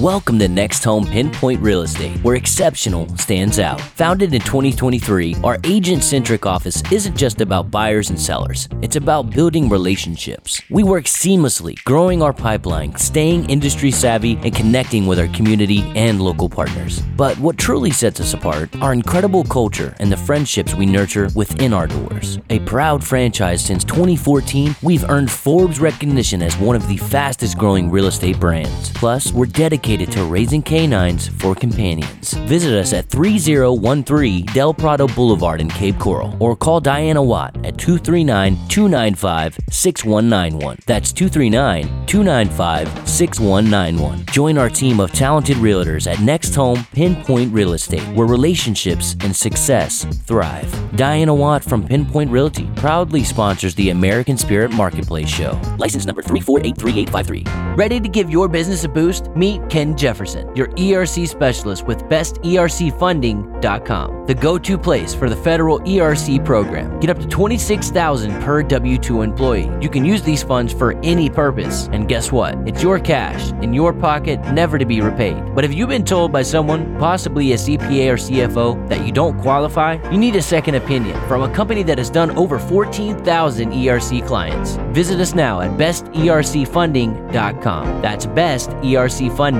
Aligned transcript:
Welcome 0.00 0.38
to 0.38 0.48
Next 0.48 0.82
Home 0.84 1.04
Pinpoint 1.04 1.60
Real 1.60 1.82
Estate, 1.82 2.16
where 2.24 2.34
exceptional 2.34 3.06
stands 3.18 3.58
out. 3.58 3.78
Founded 3.82 4.32
in 4.32 4.40
2023, 4.40 5.36
our 5.44 5.58
agent 5.62 6.02
centric 6.02 6.46
office 6.46 6.82
isn't 6.90 7.14
just 7.14 7.42
about 7.42 7.70
buyers 7.70 8.08
and 8.08 8.18
sellers, 8.18 8.66
it's 8.80 8.96
about 8.96 9.28
building 9.28 9.68
relationships. 9.68 10.62
We 10.70 10.84
work 10.84 11.04
seamlessly, 11.04 11.84
growing 11.84 12.22
our 12.22 12.32
pipeline, 12.32 12.96
staying 12.96 13.50
industry 13.50 13.90
savvy, 13.90 14.38
and 14.42 14.56
connecting 14.56 15.06
with 15.06 15.18
our 15.18 15.28
community 15.34 15.82
and 15.94 16.22
local 16.22 16.48
partners. 16.48 17.00
But 17.18 17.36
what 17.36 17.58
truly 17.58 17.90
sets 17.90 18.20
us 18.20 18.32
apart, 18.32 18.74
our 18.80 18.94
incredible 18.94 19.44
culture 19.44 19.94
and 20.00 20.10
the 20.10 20.16
friendships 20.16 20.74
we 20.74 20.86
nurture 20.86 21.28
within 21.34 21.74
our 21.74 21.86
doors. 21.86 22.38
A 22.48 22.60
proud 22.60 23.04
franchise 23.04 23.62
since 23.62 23.84
2014, 23.84 24.76
we've 24.82 25.04
earned 25.10 25.30
Forbes 25.30 25.78
recognition 25.78 26.40
as 26.40 26.56
one 26.56 26.74
of 26.74 26.88
the 26.88 26.96
fastest 26.96 27.58
growing 27.58 27.90
real 27.90 28.06
estate 28.06 28.40
brands. 28.40 28.92
Plus, 28.94 29.30
we're 29.32 29.44
dedicated 29.44 29.89
to 29.96 30.24
raising 30.24 30.62
canines 30.62 31.28
for 31.28 31.54
companions. 31.54 32.34
Visit 32.46 32.78
us 32.78 32.92
at 32.92 33.06
3013 33.06 34.46
Del 34.54 34.72
Prado 34.72 35.08
Boulevard 35.08 35.60
in 35.60 35.68
Cape 35.68 35.98
Coral 35.98 36.36
or 36.38 36.54
call 36.54 36.80
Diana 36.80 37.22
Watt 37.22 37.56
at 37.66 37.76
239 37.76 38.56
295 38.68 39.58
6191. 39.70 40.78
That's 40.86 41.12
239 41.12 42.06
295 42.06 43.08
6191. 43.08 44.26
Join 44.26 44.58
our 44.58 44.68
team 44.68 45.00
of 45.00 45.12
talented 45.12 45.56
realtors 45.56 46.10
at 46.10 46.20
Next 46.20 46.54
Home 46.54 46.86
Pinpoint 46.92 47.52
Real 47.52 47.72
Estate, 47.72 48.06
where 48.14 48.26
relationships 48.26 49.16
and 49.20 49.34
success 49.34 50.04
thrive. 50.24 50.70
Diana 50.96 51.34
Watt 51.34 51.64
from 51.64 51.86
Pinpoint 51.86 52.30
Realty 52.30 52.68
proudly 52.76 53.24
sponsors 53.24 53.74
the 53.74 53.90
American 53.90 54.36
Spirit 54.36 54.70
Marketplace 54.72 55.28
Show. 55.28 55.60
License 55.78 56.06
number 56.06 56.22
3483853. 56.22 57.76
Ready 57.76 58.00
to 58.00 58.08
give 58.08 58.30
your 58.30 58.48
business 58.48 58.84
a 58.84 58.88
boost? 58.88 59.28
Meet 59.34 59.69
Ken 59.70 59.96
Jefferson, 59.96 60.54
your 60.56 60.66
ERC 60.70 61.28
specialist 61.28 61.86
with 61.86 62.02
bestercfunding.com, 62.04 64.26
the 64.26 64.34
go-to 64.34 64.76
place 64.76 65.14
for 65.14 65.30
the 65.30 65.36
federal 65.36 65.78
ERC 65.80 66.44
program. 66.44 66.98
Get 66.98 67.10
up 67.10 67.20
to 67.20 67.28
26,000 67.28 68.42
per 68.42 68.64
W2 68.64 69.22
employee. 69.22 69.70
You 69.80 69.88
can 69.88 70.04
use 70.04 70.22
these 70.22 70.42
funds 70.42 70.72
for 70.72 70.98
any 71.04 71.30
purpose, 71.30 71.88
and 71.92 72.08
guess 72.08 72.32
what? 72.32 72.56
It's 72.66 72.82
your 72.82 72.98
cash 72.98 73.52
in 73.62 73.72
your 73.72 73.92
pocket, 73.92 74.40
never 74.52 74.76
to 74.76 74.84
be 74.84 75.00
repaid. 75.00 75.54
But 75.54 75.64
if 75.64 75.72
you've 75.72 75.88
been 75.88 76.04
told 76.04 76.32
by 76.32 76.42
someone, 76.42 76.98
possibly 76.98 77.52
a 77.52 77.56
CPA 77.56 78.10
or 78.10 78.16
CFO, 78.16 78.88
that 78.88 79.06
you 79.06 79.12
don't 79.12 79.40
qualify? 79.40 79.98
You 80.10 80.18
need 80.18 80.34
a 80.34 80.42
second 80.42 80.74
opinion 80.74 81.16
from 81.28 81.42
a 81.42 81.54
company 81.54 81.84
that 81.84 81.98
has 81.98 82.10
done 82.10 82.36
over 82.36 82.58
14,000 82.58 83.70
ERC 83.70 84.26
clients. 84.26 84.78
Visit 84.90 85.20
us 85.20 85.32
now 85.32 85.60
at 85.60 85.70
bestercfunding.com. 85.78 88.02
That's 88.02 88.26
bestercfunding.com. 88.26 89.59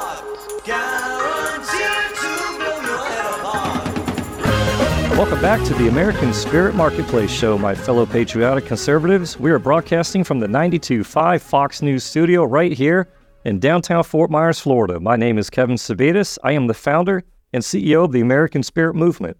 Welcome 5.21 5.39
back 5.39 5.63
to 5.67 5.75
the 5.75 5.87
American 5.87 6.33
Spirit 6.33 6.73
Marketplace 6.73 7.29
Show, 7.29 7.55
my 7.55 7.75
fellow 7.75 8.07
patriotic 8.07 8.65
conservatives. 8.65 9.39
We 9.39 9.51
are 9.51 9.59
broadcasting 9.59 10.23
from 10.23 10.39
the 10.39 10.47
92.5 10.47 11.41
Fox 11.41 11.83
News 11.83 12.03
studio 12.03 12.43
right 12.43 12.71
here 12.71 13.07
in 13.45 13.59
downtown 13.59 14.03
Fort 14.03 14.31
Myers, 14.31 14.59
Florida. 14.59 14.99
My 14.99 15.15
name 15.15 15.37
is 15.37 15.51
Kevin 15.51 15.75
Sabitas. 15.75 16.39
I 16.43 16.53
am 16.53 16.65
the 16.65 16.73
founder 16.73 17.23
and 17.53 17.61
CEO 17.61 18.03
of 18.03 18.13
the 18.13 18.21
American 18.21 18.63
Spirit 18.63 18.95
Movement. 18.95 19.37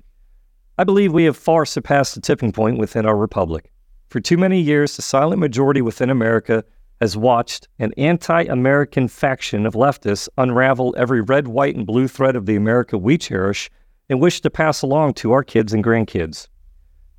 I 0.78 0.84
believe 0.84 1.14
we 1.14 1.24
have 1.24 1.36
far 1.36 1.66
surpassed 1.66 2.14
the 2.14 2.22
tipping 2.22 2.52
point 2.52 2.78
within 2.78 3.08
our 3.08 3.18
republic. 3.18 3.72
For 4.10 4.20
too 4.20 4.38
many 4.38 4.62
years, 4.62 4.96
the 4.96 5.02
silent 5.02 5.40
majority 5.40 5.82
within 5.82 6.12
America 6.12 6.64
has 7.00 7.18
watched 7.18 7.68
an 7.80 7.92
anti 7.98 8.44
American 8.44 9.08
faction 9.08 9.66
of 9.66 9.74
leftists 9.74 10.30
unravel 10.38 10.94
every 10.96 11.22
red, 11.22 11.48
white, 11.48 11.76
and 11.76 11.88
blue 11.88 12.08
thread 12.08 12.36
of 12.36 12.46
the 12.46 12.56
America 12.56 13.00
we 13.00 13.18
cherish 13.18 13.72
and 14.12 14.20
wish 14.20 14.42
to 14.42 14.50
pass 14.50 14.82
along 14.82 15.14
to 15.14 15.32
our 15.32 15.42
kids 15.42 15.72
and 15.72 15.86
grandkids. 15.86 16.50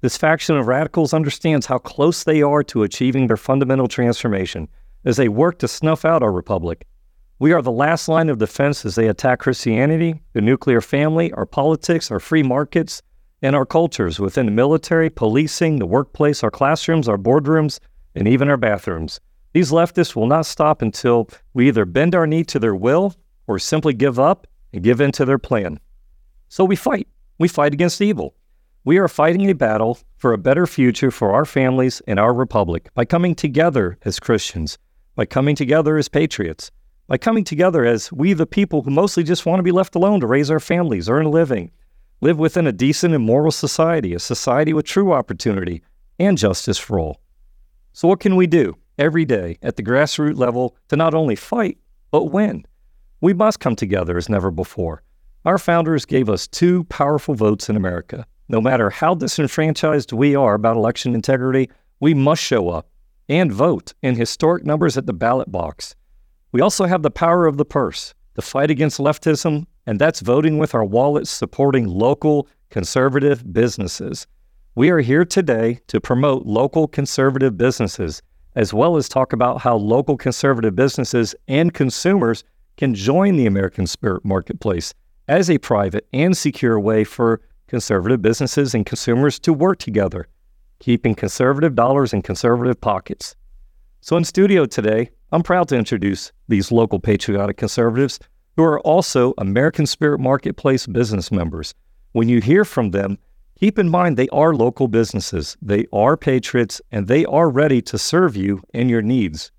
This 0.03 0.19
faction 0.19 0.59
of 0.59 0.67
radicals 0.67 1.15
understands 1.15 1.65
how 1.65 1.79
close 1.79 2.23
they 2.23 2.43
are 2.43 2.63
to 2.65 2.83
achieving 2.83 3.27
their 3.27 3.39
fundamental 3.39 3.89
transformation 3.89 4.69
as 5.07 5.17
they 5.17 5.31
work 5.31 5.59
to 5.61 5.69
snuff 5.69 6.05
out 6.05 6.23
our 6.23 6.31
republic. 6.31 6.87
We 7.39 7.55
are 7.55 7.63
the 7.63 7.73
last 7.73 8.09
line 8.09 8.29
of 8.29 8.37
defense 8.37 8.85
as 8.85 8.95
they 8.95 9.09
attack 9.09 9.39
Christianity, 9.39 10.21
the 10.35 10.43
nuclear 10.43 10.83
family, 10.83 11.33
our 11.33 11.47
politics, 11.47 12.11
our 12.11 12.21
free 12.21 12.43
markets, 12.43 13.01
and 13.41 13.57
our 13.57 13.65
cultures 13.65 14.21
within 14.21 14.45
the 14.45 14.53
military, 14.53 15.09
policing, 15.09 15.79
the 15.79 15.87
workplace, 15.87 16.45
our 16.45 16.51
classrooms, 16.51 17.09
our 17.09 17.17
boardrooms, 17.17 17.81
and 18.15 18.29
even 18.29 18.51
our 18.51 18.59
bathrooms. 18.59 19.19
These 19.55 19.71
leftists 19.71 20.15
will 20.15 20.27
not 20.27 20.45
stop 20.45 20.83
until 20.83 21.31
we 21.55 21.69
either 21.69 21.87
bend 21.87 22.15
our 22.15 22.27
knee 22.27 22.45
to 22.45 22.59
their 22.59 22.75
will 22.75 23.15
or 23.47 23.59
simply 23.59 23.95
give 23.95 24.19
up 24.19 24.47
and 24.75 24.85
give 24.85 25.01
in 25.01 25.11
to 25.13 25.25
their 25.25 25.39
plan. 25.39 25.81
So 26.53 26.67
we 26.67 26.77
fight. 26.77 27.09
We 27.39 27.49
fight 27.49 27.73
against 27.73 28.03
evil. 28.03 28.35
We 28.85 28.99
are 28.99 29.09
fighting 29.09 29.49
a 29.49 29.55
battle 29.55 29.99
for 30.19 30.35
a 30.35 30.39
better 30.39 30.67
future 30.67 31.11
for 31.11 31.33
our 31.33 31.47
families 31.47 32.03
and 32.07 32.21
our 32.21 32.35
republic 32.35 32.91
by 32.93 33.07
coming 33.07 33.35
together 33.35 33.97
as 34.03 34.21
Christians, 34.21 34.77
by 35.15 35.25
coming 35.25 35.57
together 35.57 35.97
as 35.97 36.11
patriots, 36.11 36.71
by 37.07 37.17
coming 37.17 37.43
together 37.43 37.87
as 37.87 38.13
we, 38.13 38.35
the 38.35 38.45
people 38.45 38.83
who 38.83 38.91
mostly 38.91 39.23
just 39.23 39.47
want 39.47 39.61
to 39.61 39.63
be 39.63 39.73
left 39.73 39.95
alone 39.95 40.21
to 40.21 40.27
raise 40.27 40.51
our 40.51 40.61
families, 40.61 41.09
earn 41.09 41.25
a 41.25 41.31
living, 41.31 41.71
live 42.21 42.39
within 42.39 42.67
a 42.67 42.73
decent 42.73 43.15
and 43.15 43.25
moral 43.25 43.51
society, 43.51 44.13
a 44.13 44.19
society 44.19 44.75
with 44.75 44.85
true 44.85 45.15
opportunity 45.15 45.83
and 46.19 46.37
justice 46.37 46.77
for 46.77 47.01
all. 47.01 47.23
So, 47.95 48.09
what 48.09 48.21
can 48.21 48.37
we 48.37 48.47
do 48.47 48.77
every 48.99 49.25
day 49.25 49.57
at 49.63 49.77
the 49.77 49.83
grassroots 49.83 50.37
level 50.37 50.77
to 50.89 50.97
not 50.97 51.15
only 51.15 51.35
fight, 51.35 51.79
but 52.11 52.25
win? 52.25 52.67
We 53.23 53.33
must 53.33 53.59
come 53.59 53.75
together 53.75 54.19
as 54.19 54.29
never 54.29 54.51
before. 54.51 55.03
Our 55.45 55.59
founders 55.59 56.05
gave 56.05 56.31
us 56.31 56.47
two 56.47 56.85
powerful 56.85 57.35
votes 57.35 57.69
in 57.69 57.75
America. 57.75 58.27
No 58.49 58.61
matter 58.61 58.91
how 58.91 59.17
disenfranchised 59.17 60.13
we 60.13 60.37
are 60.37 60.55
about 60.55 60.77
election 60.77 61.17
integrity, 61.17 61.69
we 61.99 62.15
must 62.15 62.41
show 62.41 62.69
up 62.69 62.89
and 63.29 63.53
vote 63.53 63.93
in 64.03 64.15
historic 64.15 64.65
numbers 64.65 64.97
at 64.97 65.07
the 65.07 65.13
ballot 65.13 65.51
box. 65.51 65.97
We 66.53 66.61
also 66.61 66.85
have 66.85 67.03
the 67.03 67.11
power 67.11 67.47
of 67.47 67.57
the 67.57 67.65
purse 67.65 68.15
to 68.37 68.43
fight 68.43 68.71
against 68.71 69.01
leftism, 69.01 69.67
and 69.85 69.99
that's 69.99 70.21
voting 70.21 70.59
with 70.59 70.77
our 70.77 70.85
wallets 70.85 71.31
supporting 71.31 71.89
local 71.89 72.47
conservative 72.71 73.53
businesses. 73.53 74.29
We 74.77 74.91
are 74.91 75.01
here 75.01 75.25
today 75.25 75.81
to 75.89 76.01
promote 76.01 76.47
local 76.47 76.87
conservative 76.87 77.59
businesses, 77.59 78.23
as 78.55 78.73
well 78.73 78.97
as 78.97 79.09
talk 79.09 79.33
about 79.33 79.61
how 79.61 79.75
local 79.75 80.17
conservative 80.17 80.77
businesses 80.77 81.35
and 81.49 81.75
consumers 81.75 82.45
can 82.77 82.95
join 82.95 83.35
the 83.35 83.47
American 83.47 83.89
Spirit 83.89 84.25
Marketplace 84.25 84.95
as 85.29 85.51
a 85.51 85.59
private 85.59 86.07
and 86.13 86.37
secure 86.37 86.79
way 86.79 87.05
for 87.05 87.41
conservative 87.69 88.21
businesses 88.21 88.75
and 88.75 88.85
consumers 88.85 89.39
to 89.39 89.53
work 89.53 89.79
together, 89.79 90.29
keeping 90.79 91.15
conservative 91.15 91.75
dollars 91.75 92.13
in 92.13 92.23
conservative 92.23 92.81
pockets. 92.81 93.35
So, 94.01 94.17
in 94.17 94.25
studio 94.25 94.67
today, 94.67 95.11
I'm 95.31 95.43
proud 95.43 95.69
to 95.69 95.77
introduce 95.77 96.33
these 96.49 96.73
local 96.73 96.99
patriotic 97.01 97.57
conservatives 97.57 98.19
who 98.57 98.65
are 98.65 98.81
also 98.81 99.33
American 99.39 99.87
Spirit 99.87 100.19
Marketplace 100.19 100.87
business 100.87 101.33
members. 101.33 101.75
When 102.13 102.29
you 102.29 102.41
hear 102.41 102.65
from 102.65 102.91
them, 102.91 103.17
keep 103.59 103.79
in 103.79 103.89
mind 103.89 104.17
they 104.17 104.29
are 104.29 104.55
local 104.55 104.89
businesses, 104.89 105.57
they 105.63 105.87
are 105.93 106.17
patriots, 106.17 106.83
and 106.91 107.09
they 107.09 107.25
are 107.25 107.49
ready 107.49 107.81
to 107.83 107.97
serve 107.97 108.37
you 108.37 108.63
and 108.75 108.91
your 108.91 109.03
needs. 109.03 109.51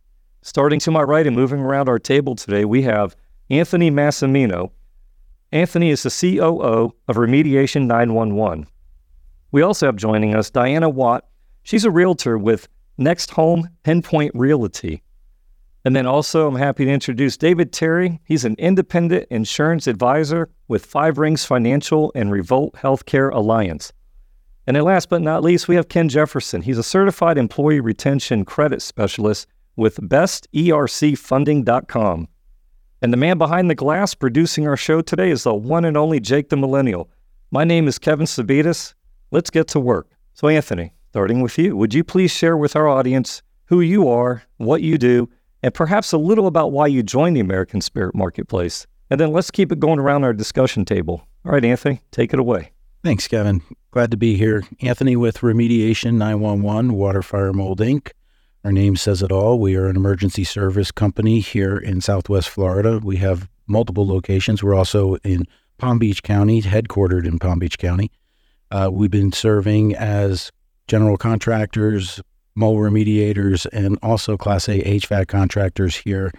Starting 0.44 0.80
to 0.82 0.92
my 0.92 1.02
right 1.02 1.26
and 1.26 1.36
moving 1.36 1.62
around 1.62 1.90
our 1.90 1.98
table 1.98 2.36
today, 2.36 2.66
we 2.66 2.82
have 2.84 3.16
Anthony 3.50 3.90
Massimino. 3.90 4.72
Anthony 5.54 5.92
is 5.92 6.02
the 6.02 6.10
COO 6.10 6.96
of 7.08 7.16
Remediation 7.16 7.86
911. 7.86 8.66
We 9.52 9.62
also 9.62 9.86
have 9.86 9.96
joining 9.96 10.34
us 10.34 10.50
Diana 10.50 10.90
Watt. 10.90 11.28
She's 11.62 11.86
a 11.86 11.92
realtor 11.92 12.40
with 12.40 12.68
Next 12.98 13.30
Home 13.32 13.70
Pinpoint 13.84 14.32
Realty. 14.34 15.04
And 15.86 15.96
then 15.96 16.08
also, 16.08 16.48
I'm 16.48 16.56
happy 16.56 16.86
to 16.86 16.92
introduce 16.92 17.38
David 17.38 17.72
Terry. 17.72 18.20
He's 18.26 18.46
an 18.46 18.56
independent 18.58 19.28
insurance 19.30 19.86
advisor 19.86 20.50
with 20.70 20.88
Five 20.88 21.20
Rings 21.20 21.46
Financial 21.46 22.12
and 22.16 22.32
Revolt 22.32 22.74
Healthcare 22.74 23.32
Alliance. 23.32 23.94
And 24.66 24.76
then 24.76 24.86
last 24.86 25.08
but 25.08 25.22
not 25.22 25.44
least, 25.44 25.68
we 25.68 25.76
have 25.76 25.88
Ken 25.88 26.10
Jefferson. 26.10 26.64
He's 26.64 26.80
a 26.80 26.84
certified 26.84 27.38
employee 27.38 27.80
retention 27.80 28.44
credit 28.44 28.82
specialist 28.82 29.46
with 29.76 29.98
bestercfunding.com. 29.98 32.28
And 33.04 33.12
the 33.12 33.18
man 33.18 33.38
behind 33.38 33.70
the 33.70 33.76
glass 33.76 34.14
producing 34.14 34.66
our 34.66 34.78
show 34.78 35.02
today 35.02 35.30
is 35.30 35.44
the 35.44 35.54
one 35.54 35.84
and 35.84 35.98
only 35.98 36.22
Jake 36.22 36.48
the 36.48 36.56
Millennial. 36.56 37.10
My 37.52 37.66
name 37.66 37.86
is 37.86 38.00
Kevin 38.00 38.26
Sabitas. 38.26 38.94
Let's 39.30 39.50
get 39.50 39.68
to 39.70 39.80
work. 39.82 40.08
So, 40.36 40.48
Anthony, 40.48 40.94
starting 41.10 41.42
with 41.42 41.58
you. 41.58 41.76
Would 41.76 41.94
you 41.94 42.06
please 42.06 42.32
share 42.32 42.56
with 42.56 42.78
our 42.78 42.88
audience 42.88 43.42
who 43.66 43.82
you 43.82 44.08
are, 44.08 44.44
what 44.56 44.84
you 44.84 44.98
do, 44.98 45.30
and 45.62 45.74
perhaps 45.74 46.14
a 46.14 46.18
little 46.18 46.48
about 46.48 46.72
why 46.72 46.88
you 46.88 47.04
joined 47.04 47.36
the 47.36 47.42
American 47.42 47.82
Spirit 47.82 48.16
Marketplace? 48.16 48.88
And 49.10 49.20
then 49.20 49.34
let's 49.34 49.52
keep 49.52 49.74
it 49.74 49.82
going 49.82 50.00
around 50.00 50.24
our 50.24 50.32
discussion 50.32 50.86
table. 50.86 51.28
All 51.46 51.52
right, 51.52 51.66
Anthony, 51.66 52.00
take 52.12 52.34
it 52.34 52.40
away. 52.40 52.72
Thanks, 53.04 53.28
Kevin. 53.28 53.64
Glad 53.92 54.12
to 54.12 54.18
be 54.18 54.38
here. 54.38 54.64
Anthony 54.80 55.18
with 55.18 55.40
Remediation 55.40 56.14
911 56.14 56.94
Water 56.94 57.22
Fire 57.22 57.52
Mold 57.52 57.82
Inc. 57.82 58.12
Our 58.64 58.72
name 58.72 58.96
says 58.96 59.22
it 59.22 59.30
all. 59.30 59.60
We 59.60 59.76
are 59.76 59.88
an 59.88 59.98
emergency 59.98 60.46
service 60.46 60.90
company 60.90 61.42
here 61.42 61.76
in 61.76 62.00
Southwest 62.00 62.48
Florida. 62.48 63.02
We 63.04 63.18
have 63.18 63.50
multiple 63.68 64.08
locations. 64.08 64.64
We're 64.64 64.74
also 64.74 65.16
in 65.18 65.46
Palm 65.78 66.00
Beach 66.00 66.24
County, 66.24 66.62
headquartered 66.62 67.28
in 67.28 67.40
Palm 67.40 67.60
Beach 67.60 67.78
County. 67.78 68.10
Uh, 68.72 68.90
we've 68.90 69.12
been 69.12 69.34
serving 69.34 69.96
as 69.96 70.50
general 70.88 71.18
contractors, 71.18 72.22
mold 72.56 72.78
remediators, 72.78 73.68
and 73.74 74.00
also 74.02 74.38
Class 74.38 74.70
A 74.70 74.82
HVAC 74.82 75.28
contractors 75.28 75.98
here 75.98 76.32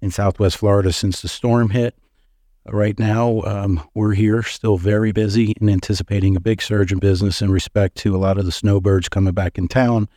in 0.00 0.10
Southwest 0.10 0.56
Florida 0.56 0.94
since 0.94 1.20
the 1.20 1.28
storm 1.28 1.70
hit. 1.70 1.94
Right 2.68 2.98
now, 2.98 3.42
um, 3.42 3.86
we're 3.92 4.14
here 4.14 4.42
still 4.42 4.78
very 4.78 5.12
busy 5.12 5.54
and 5.60 5.68
anticipating 5.68 6.36
a 6.36 6.40
big 6.40 6.62
surge 6.62 6.90
in 6.90 7.00
business 7.00 7.42
in 7.42 7.50
respect 7.50 7.96
to 7.98 8.16
a 8.16 8.18
lot 8.18 8.38
of 8.38 8.46
the 8.46 8.50
snowbirds 8.50 9.10
coming 9.10 9.34
back 9.34 9.58
in 9.58 9.68
town 9.68 10.08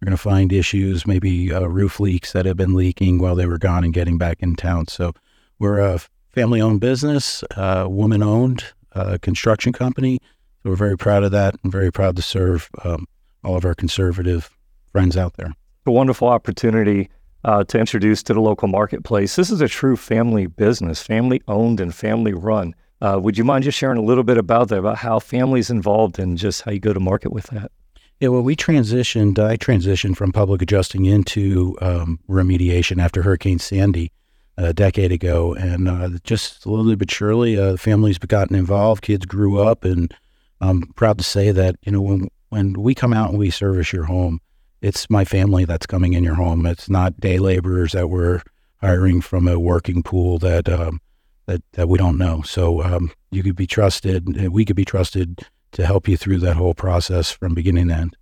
you're 0.00 0.06
going 0.06 0.16
to 0.16 0.22
find 0.22 0.52
issues, 0.52 1.06
maybe 1.06 1.52
uh, 1.52 1.66
roof 1.66 1.98
leaks 1.98 2.32
that 2.32 2.46
have 2.46 2.56
been 2.56 2.74
leaking 2.74 3.18
while 3.18 3.34
they 3.34 3.46
were 3.46 3.58
gone 3.58 3.82
and 3.82 3.92
getting 3.92 4.16
back 4.16 4.38
in 4.40 4.54
town. 4.54 4.86
So 4.86 5.12
we're 5.58 5.80
a 5.80 6.00
family 6.28 6.60
owned 6.60 6.80
business, 6.80 7.42
uh, 7.56 7.86
woman 7.88 8.22
owned 8.22 8.64
uh, 8.94 9.18
construction 9.20 9.72
company. 9.72 10.20
So 10.62 10.70
we're 10.70 10.76
very 10.76 10.96
proud 10.96 11.24
of 11.24 11.32
that 11.32 11.56
and 11.62 11.72
very 11.72 11.90
proud 11.90 12.14
to 12.16 12.22
serve 12.22 12.68
um, 12.84 13.06
all 13.42 13.56
of 13.56 13.64
our 13.64 13.74
conservative 13.74 14.50
friends 14.92 15.16
out 15.16 15.34
there. 15.34 15.52
A 15.86 15.90
wonderful 15.90 16.28
opportunity 16.28 17.08
uh, 17.44 17.64
to 17.64 17.78
introduce 17.78 18.22
to 18.24 18.34
the 18.34 18.40
local 18.40 18.68
marketplace. 18.68 19.34
This 19.36 19.50
is 19.50 19.60
a 19.60 19.68
true 19.68 19.96
family 19.96 20.46
business, 20.46 21.02
family 21.02 21.42
owned 21.48 21.80
and 21.80 21.94
family 21.94 22.34
run. 22.34 22.74
Uh, 23.00 23.18
would 23.20 23.38
you 23.38 23.44
mind 23.44 23.64
just 23.64 23.78
sharing 23.78 23.98
a 23.98 24.02
little 24.02 24.24
bit 24.24 24.38
about 24.38 24.68
that, 24.68 24.78
about 24.78 24.98
how 24.98 25.18
families 25.18 25.70
involved 25.70 26.18
and 26.18 26.36
just 26.36 26.62
how 26.62 26.72
you 26.72 26.80
go 26.80 26.92
to 26.92 27.00
market 27.00 27.32
with 27.32 27.46
that? 27.46 27.70
Yeah, 28.20 28.28
well, 28.28 28.42
we 28.42 28.56
transitioned. 28.56 29.38
I 29.38 29.56
transitioned 29.56 30.16
from 30.16 30.32
public 30.32 30.60
adjusting 30.60 31.04
into 31.04 31.78
um, 31.80 32.18
remediation 32.28 33.00
after 33.00 33.22
Hurricane 33.22 33.60
Sandy 33.60 34.10
a 34.56 34.72
decade 34.72 35.12
ago, 35.12 35.54
and 35.54 35.88
uh, 35.88 36.10
just 36.24 36.62
slowly 36.62 36.96
but 36.96 37.12
surely, 37.12 37.56
uh, 37.56 37.76
families 37.76 38.18
gotten 38.18 38.56
involved. 38.56 39.02
Kids 39.02 39.24
grew 39.24 39.62
up, 39.62 39.84
and 39.84 40.12
I'm 40.60 40.82
proud 40.94 41.18
to 41.18 41.24
say 41.24 41.52
that 41.52 41.76
you 41.82 41.92
know 41.92 42.00
when 42.00 42.28
when 42.48 42.72
we 42.72 42.92
come 42.92 43.12
out 43.12 43.30
and 43.30 43.38
we 43.38 43.50
service 43.50 43.92
your 43.92 44.04
home, 44.04 44.40
it's 44.82 45.08
my 45.08 45.24
family 45.24 45.64
that's 45.64 45.86
coming 45.86 46.14
in 46.14 46.24
your 46.24 46.34
home. 46.34 46.66
It's 46.66 46.90
not 46.90 47.20
day 47.20 47.38
laborers 47.38 47.92
that 47.92 48.08
we're 48.08 48.42
hiring 48.80 49.20
from 49.20 49.46
a 49.46 49.60
working 49.60 50.02
pool 50.02 50.40
that 50.40 50.68
um, 50.68 51.00
that 51.46 51.62
that 51.74 51.88
we 51.88 51.98
don't 51.98 52.18
know. 52.18 52.42
So 52.42 52.82
um, 52.82 53.12
you 53.30 53.44
could 53.44 53.54
be 53.54 53.68
trusted. 53.68 54.50
We 54.50 54.64
could 54.64 54.74
be 54.74 54.84
trusted 54.84 55.46
to 55.72 55.86
help 55.86 56.08
you 56.08 56.16
through 56.16 56.38
that 56.38 56.56
whole 56.56 56.74
process 56.74 57.30
from 57.30 57.54
beginning 57.54 57.88
to 57.88 57.94
end. 57.94 58.16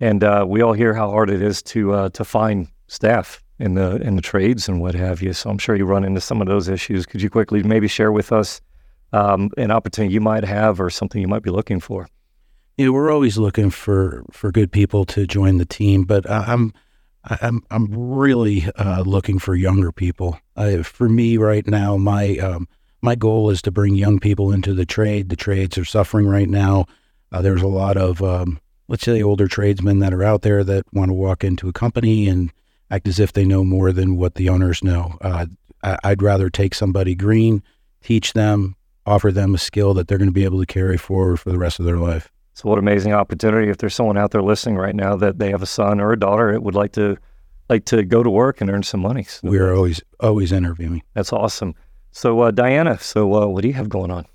And 0.00 0.24
uh, 0.24 0.44
we 0.48 0.62
all 0.62 0.72
hear 0.72 0.94
how 0.94 1.10
hard 1.10 1.30
it 1.30 1.42
is 1.42 1.62
to 1.64 1.92
uh, 1.92 2.08
to 2.10 2.24
find 2.24 2.68
staff 2.86 3.42
in 3.58 3.74
the 3.74 3.96
in 3.96 4.16
the 4.16 4.22
trades 4.22 4.68
and 4.68 4.80
what 4.80 4.94
have 4.94 5.20
you. 5.22 5.32
So 5.32 5.50
I'm 5.50 5.58
sure 5.58 5.76
you 5.76 5.84
run 5.84 6.04
into 6.04 6.20
some 6.20 6.40
of 6.40 6.48
those 6.48 6.68
issues. 6.68 7.06
Could 7.06 7.22
you 7.22 7.30
quickly 7.30 7.62
maybe 7.62 7.86
share 7.86 8.10
with 8.10 8.32
us 8.32 8.60
um, 9.12 9.50
an 9.58 9.70
opportunity 9.70 10.14
you 10.14 10.20
might 10.20 10.44
have 10.44 10.80
or 10.80 10.88
something 10.88 11.20
you 11.20 11.28
might 11.28 11.42
be 11.42 11.50
looking 11.50 11.80
for? 11.80 12.08
Yeah, 12.78 12.88
we're 12.88 13.12
always 13.12 13.36
looking 13.36 13.68
for 13.68 14.24
for 14.32 14.50
good 14.50 14.72
people 14.72 15.04
to 15.06 15.26
join 15.26 15.58
the 15.58 15.66
team, 15.66 16.04
but 16.04 16.28
I'm 16.30 16.72
I'm 17.24 17.62
I'm 17.70 17.86
really 17.92 18.66
uh, 18.76 19.02
looking 19.02 19.38
for 19.38 19.54
younger 19.54 19.92
people. 19.92 20.38
for 20.82 21.08
me 21.08 21.36
right 21.36 21.66
now, 21.66 21.98
my 21.98 22.38
um, 22.38 22.66
my 23.02 23.14
goal 23.14 23.50
is 23.50 23.62
to 23.62 23.70
bring 23.70 23.94
young 23.94 24.18
people 24.18 24.52
into 24.52 24.74
the 24.74 24.86
trade. 24.86 25.28
The 25.28 25.36
trades 25.36 25.78
are 25.78 25.84
suffering 25.84 26.26
right 26.26 26.48
now. 26.48 26.86
Uh, 27.32 27.42
there's 27.42 27.62
a 27.62 27.68
lot 27.68 27.96
of, 27.96 28.22
um, 28.22 28.60
let's 28.88 29.04
say, 29.04 29.22
older 29.22 29.48
tradesmen 29.48 30.00
that 30.00 30.12
are 30.12 30.22
out 30.22 30.42
there 30.42 30.64
that 30.64 30.84
want 30.92 31.10
to 31.10 31.14
walk 31.14 31.44
into 31.44 31.68
a 31.68 31.72
company 31.72 32.28
and 32.28 32.52
act 32.90 33.06
as 33.08 33.20
if 33.20 33.32
they 33.32 33.44
know 33.44 33.64
more 33.64 33.92
than 33.92 34.16
what 34.16 34.34
the 34.34 34.48
owners 34.48 34.82
know. 34.82 35.16
Uh, 35.20 35.46
I, 35.82 36.10
would 36.10 36.22
rather 36.22 36.50
take 36.50 36.74
somebody 36.74 37.14
green, 37.14 37.62
teach 38.02 38.32
them, 38.34 38.76
offer 39.06 39.32
them 39.32 39.54
a 39.54 39.58
skill 39.58 39.94
that 39.94 40.08
they're 40.08 40.18
going 40.18 40.28
to 40.28 40.32
be 40.32 40.44
able 40.44 40.60
to 40.60 40.66
carry 40.66 40.98
forward 40.98 41.38
for 41.38 41.50
the 41.50 41.58
rest 41.58 41.78
of 41.78 41.86
their 41.86 41.96
life. 41.96 42.30
So, 42.52 42.68
what 42.68 42.78
amazing 42.78 43.14
opportunity! 43.14 43.70
If 43.70 43.78
there's 43.78 43.94
someone 43.94 44.18
out 44.18 44.32
there 44.32 44.42
listening 44.42 44.76
right 44.76 44.94
now 44.94 45.16
that 45.16 45.38
they 45.38 45.50
have 45.50 45.62
a 45.62 45.66
son 45.66 46.00
or 46.00 46.12
a 46.12 46.18
daughter 46.18 46.52
that 46.52 46.62
would 46.62 46.74
like 46.74 46.92
to 46.92 47.16
like 47.70 47.86
to 47.86 48.02
go 48.02 48.22
to 48.22 48.28
work 48.28 48.60
and 48.60 48.68
earn 48.68 48.82
some 48.82 49.00
money, 49.00 49.22
so 49.22 49.48
we 49.48 49.56
are 49.58 49.72
always 49.72 50.02
always 50.18 50.52
interviewing. 50.52 51.02
That's 51.14 51.32
awesome. 51.32 51.74
So, 52.12 52.40
uh, 52.40 52.50
Diana, 52.50 52.98
so 52.98 53.34
uh, 53.34 53.46
what 53.46 53.62
do 53.62 53.68
you 53.68 53.74
have 53.74 53.88
going 53.88 54.10
on? 54.10 54.26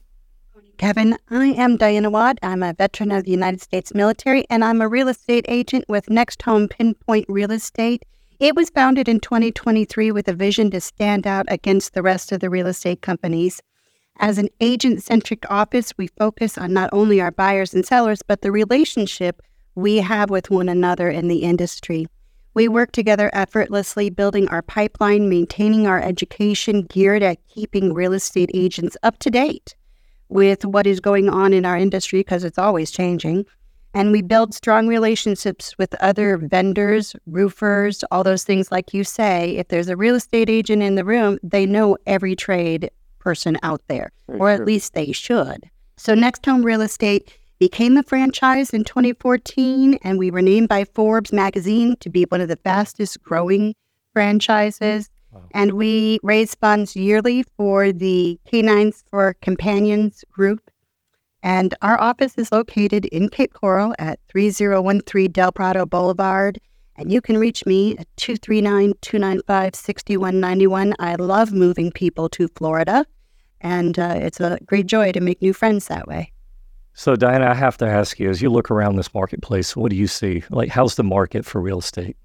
Kevin, 0.78 1.18
I 1.30 1.48
am 1.48 1.78
Diana 1.78 2.10
Watt. 2.10 2.38
I'm 2.44 2.62
a 2.62 2.74
veteran 2.74 3.12
of 3.12 3.24
the 3.24 3.32
United 3.32 3.62
States 3.62 3.94
military, 3.94 4.46
and 4.50 4.64
I'm 4.64 4.82
a 4.82 4.90
real 4.90 5.08
estate 5.08 5.46
agent 5.48 5.86
with 5.88 6.10
Next 6.10 6.42
Home 6.42 6.68
Pinpoint 6.68 7.26
Real 7.30 7.52
Estate. 7.52 8.04
It 8.40 8.56
was 8.56 8.70
founded 8.70 9.08
in 9.08 9.22
2023 9.22 10.12
with 10.12 10.28
a 10.28 10.34
vision 10.34 10.70
to 10.72 10.82
stand 10.82 11.26
out 11.26 11.46
against 11.48 11.94
the 11.94 12.02
rest 12.02 12.34
of 12.34 12.42
the 12.42 12.50
real 12.50 12.68
estate 12.68 13.02
companies. 13.02 13.62
As 14.20 14.38
an 14.38 14.50
agent 14.60 15.02
centric 15.04 15.50
office, 15.50 15.94
we 15.98 16.08
focus 16.08 16.58
on 16.58 16.74
not 16.74 16.90
only 16.92 17.22
our 17.22 17.32
buyers 17.32 17.74
and 17.74 17.86
sellers, 17.86 18.22
but 18.22 18.42
the 18.42 18.52
relationship 18.52 19.42
we 19.76 19.98
have 19.98 20.30
with 20.30 20.50
one 20.50 20.68
another 20.68 21.10
in 21.10 21.30
the 21.30 21.40
industry. 21.40 22.08
We 22.56 22.70
work 22.70 22.94
together 22.94 23.30
effortlessly, 23.34 24.10
building 24.10 24.48
our 24.48 24.62
pipeline, 24.62 25.28
maintaining 25.28 25.88
our 25.88 26.02
education 26.02 26.84
geared 26.84 27.22
at 27.22 27.46
keeping 27.48 27.94
real 27.94 28.14
estate 28.14 28.50
agents 28.54 28.96
up 29.04 29.20
to 29.20 29.30
date 29.30 29.76
with 30.30 30.64
what 30.64 30.88
is 30.88 31.02
going 31.02 31.28
on 31.28 31.52
in 31.52 31.66
our 31.66 31.78
industry 31.78 32.22
because 32.22 32.46
it's 32.46 32.58
always 32.58 32.92
changing. 32.92 33.46
And 33.94 34.14
we 34.14 34.22
build 34.22 34.54
strong 34.54 34.88
relationships 34.88 35.78
with 35.78 35.96
other 36.02 36.38
vendors, 36.38 37.14
roofers, 37.28 38.06
all 38.10 38.24
those 38.24 38.46
things, 38.46 38.72
like 38.72 38.94
you 38.94 39.04
say. 39.04 39.58
If 39.58 39.68
there's 39.68 39.90
a 39.90 39.98
real 39.98 40.16
estate 40.16 40.50
agent 40.50 40.82
in 40.82 40.96
the 40.96 41.06
room, 41.06 41.38
they 41.44 41.66
know 41.66 41.98
every 42.08 42.38
trade 42.38 42.90
person 43.20 43.58
out 43.64 43.82
there, 43.88 44.14
Very 44.28 44.40
or 44.40 44.50
at 44.50 44.66
least 44.66 44.94
they 44.94 45.12
should. 45.12 45.70
So, 45.98 46.16
Next 46.16 46.46
Home 46.46 46.64
Real 46.64 46.82
Estate 46.82 47.38
became 47.60 47.98
a 47.98 48.04
franchise 48.04 48.72
in 48.72 48.84
2014, 48.84 50.00
and 50.04 50.20
we 50.20 50.32
were 50.32 50.42
named 50.42 50.68
by 50.68 50.86
Forbes 50.86 51.32
magazine 51.32 51.96
to 51.98 52.10
be 52.10 52.24
one 52.24 52.42
of 52.42 52.48
the 52.48 52.58
fastest 52.58 53.22
growing 53.22 53.76
franchises. 54.14 55.10
Wow. 55.32 55.44
And 55.52 55.74
we 55.74 56.20
raise 56.24 56.56
funds 56.56 56.96
yearly 56.96 57.44
for 57.58 57.92
the 57.92 58.40
Canines 58.46 59.04
for 59.10 59.36
Companions 59.42 60.24
group. 60.32 60.70
And 61.44 61.76
our 61.82 62.00
office 62.00 62.38
is 62.38 62.52
located 62.52 63.06
in 63.06 63.30
Cape 63.30 63.54
Coral 63.54 63.94
at 64.00 64.20
3013 64.30 65.32
Del 65.32 65.52
Prado 65.52 65.86
Boulevard. 65.86 66.60
And 66.98 67.12
you 67.12 67.22
can 67.22 67.38
reach 67.38 67.66
me 67.66 67.98
at 67.98 68.08
239 68.18 68.94
295 69.02 69.76
6191. 69.76 70.94
I 70.98 71.16
love 71.16 71.52
moving 71.52 71.92
people 71.92 72.30
to 72.30 72.48
Florida, 72.48 73.06
and 73.60 74.00
uh, 74.00 74.16
it's 74.18 74.40
a 74.40 74.58
great 74.66 74.88
joy 74.88 75.12
to 75.12 75.20
make 75.20 75.42
new 75.42 75.52
friends 75.52 75.88
that 75.88 76.08
way. 76.08 76.32
So, 76.98 77.18
Diana, 77.18 77.48
I 77.48 77.54
have 77.54 77.76
to 77.80 77.86
ask 77.86 78.22
you 78.22 78.30
as 78.30 78.42
you 78.42 78.50
look 78.50 78.72
around 78.72 78.96
this 78.96 79.14
marketplace, 79.14 79.76
what 79.76 79.90
do 79.90 79.98
you 79.98 80.08
see? 80.08 80.44
Like, 80.50 80.70
how's 80.70 80.96
the 80.96 81.04
market 81.04 81.46
for 81.46 81.60
real 81.60 81.80
estate? 81.80 82.16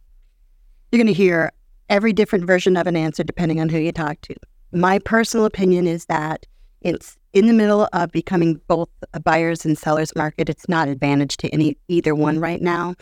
You're 0.91 0.99
going 0.99 1.09
to 1.09 1.13
hear 1.13 1.51
every 1.89 2.13
different 2.13 2.47
version 2.47 2.77
of 2.77 2.87
an 2.87 2.95
answer 2.95 3.25
depending 3.25 3.61
on 3.61 3.69
who 3.69 3.79
you 3.79 3.91
talk 3.91 4.21
to. 4.23 4.35
My 4.71 5.01
personal 5.01 5.45
opinion 5.45 5.89
is 5.89 6.07
that 6.07 6.47
it's 6.83 7.17
in 7.33 7.49
the 7.49 7.53
middle 7.53 7.89
of 7.93 8.13
becoming 8.13 8.61
both 8.69 8.89
a 9.13 9.19
buyer's 9.19 9.65
and 9.65 9.77
seller's 9.77 10.15
market. 10.15 10.49
It's 10.49 10.69
not 10.69 10.87
advantage 10.87 11.37
to 11.39 11.49
any 11.49 11.77
either 11.89 12.15
one 12.15 12.39
right 12.39 12.63
now. 12.63 12.95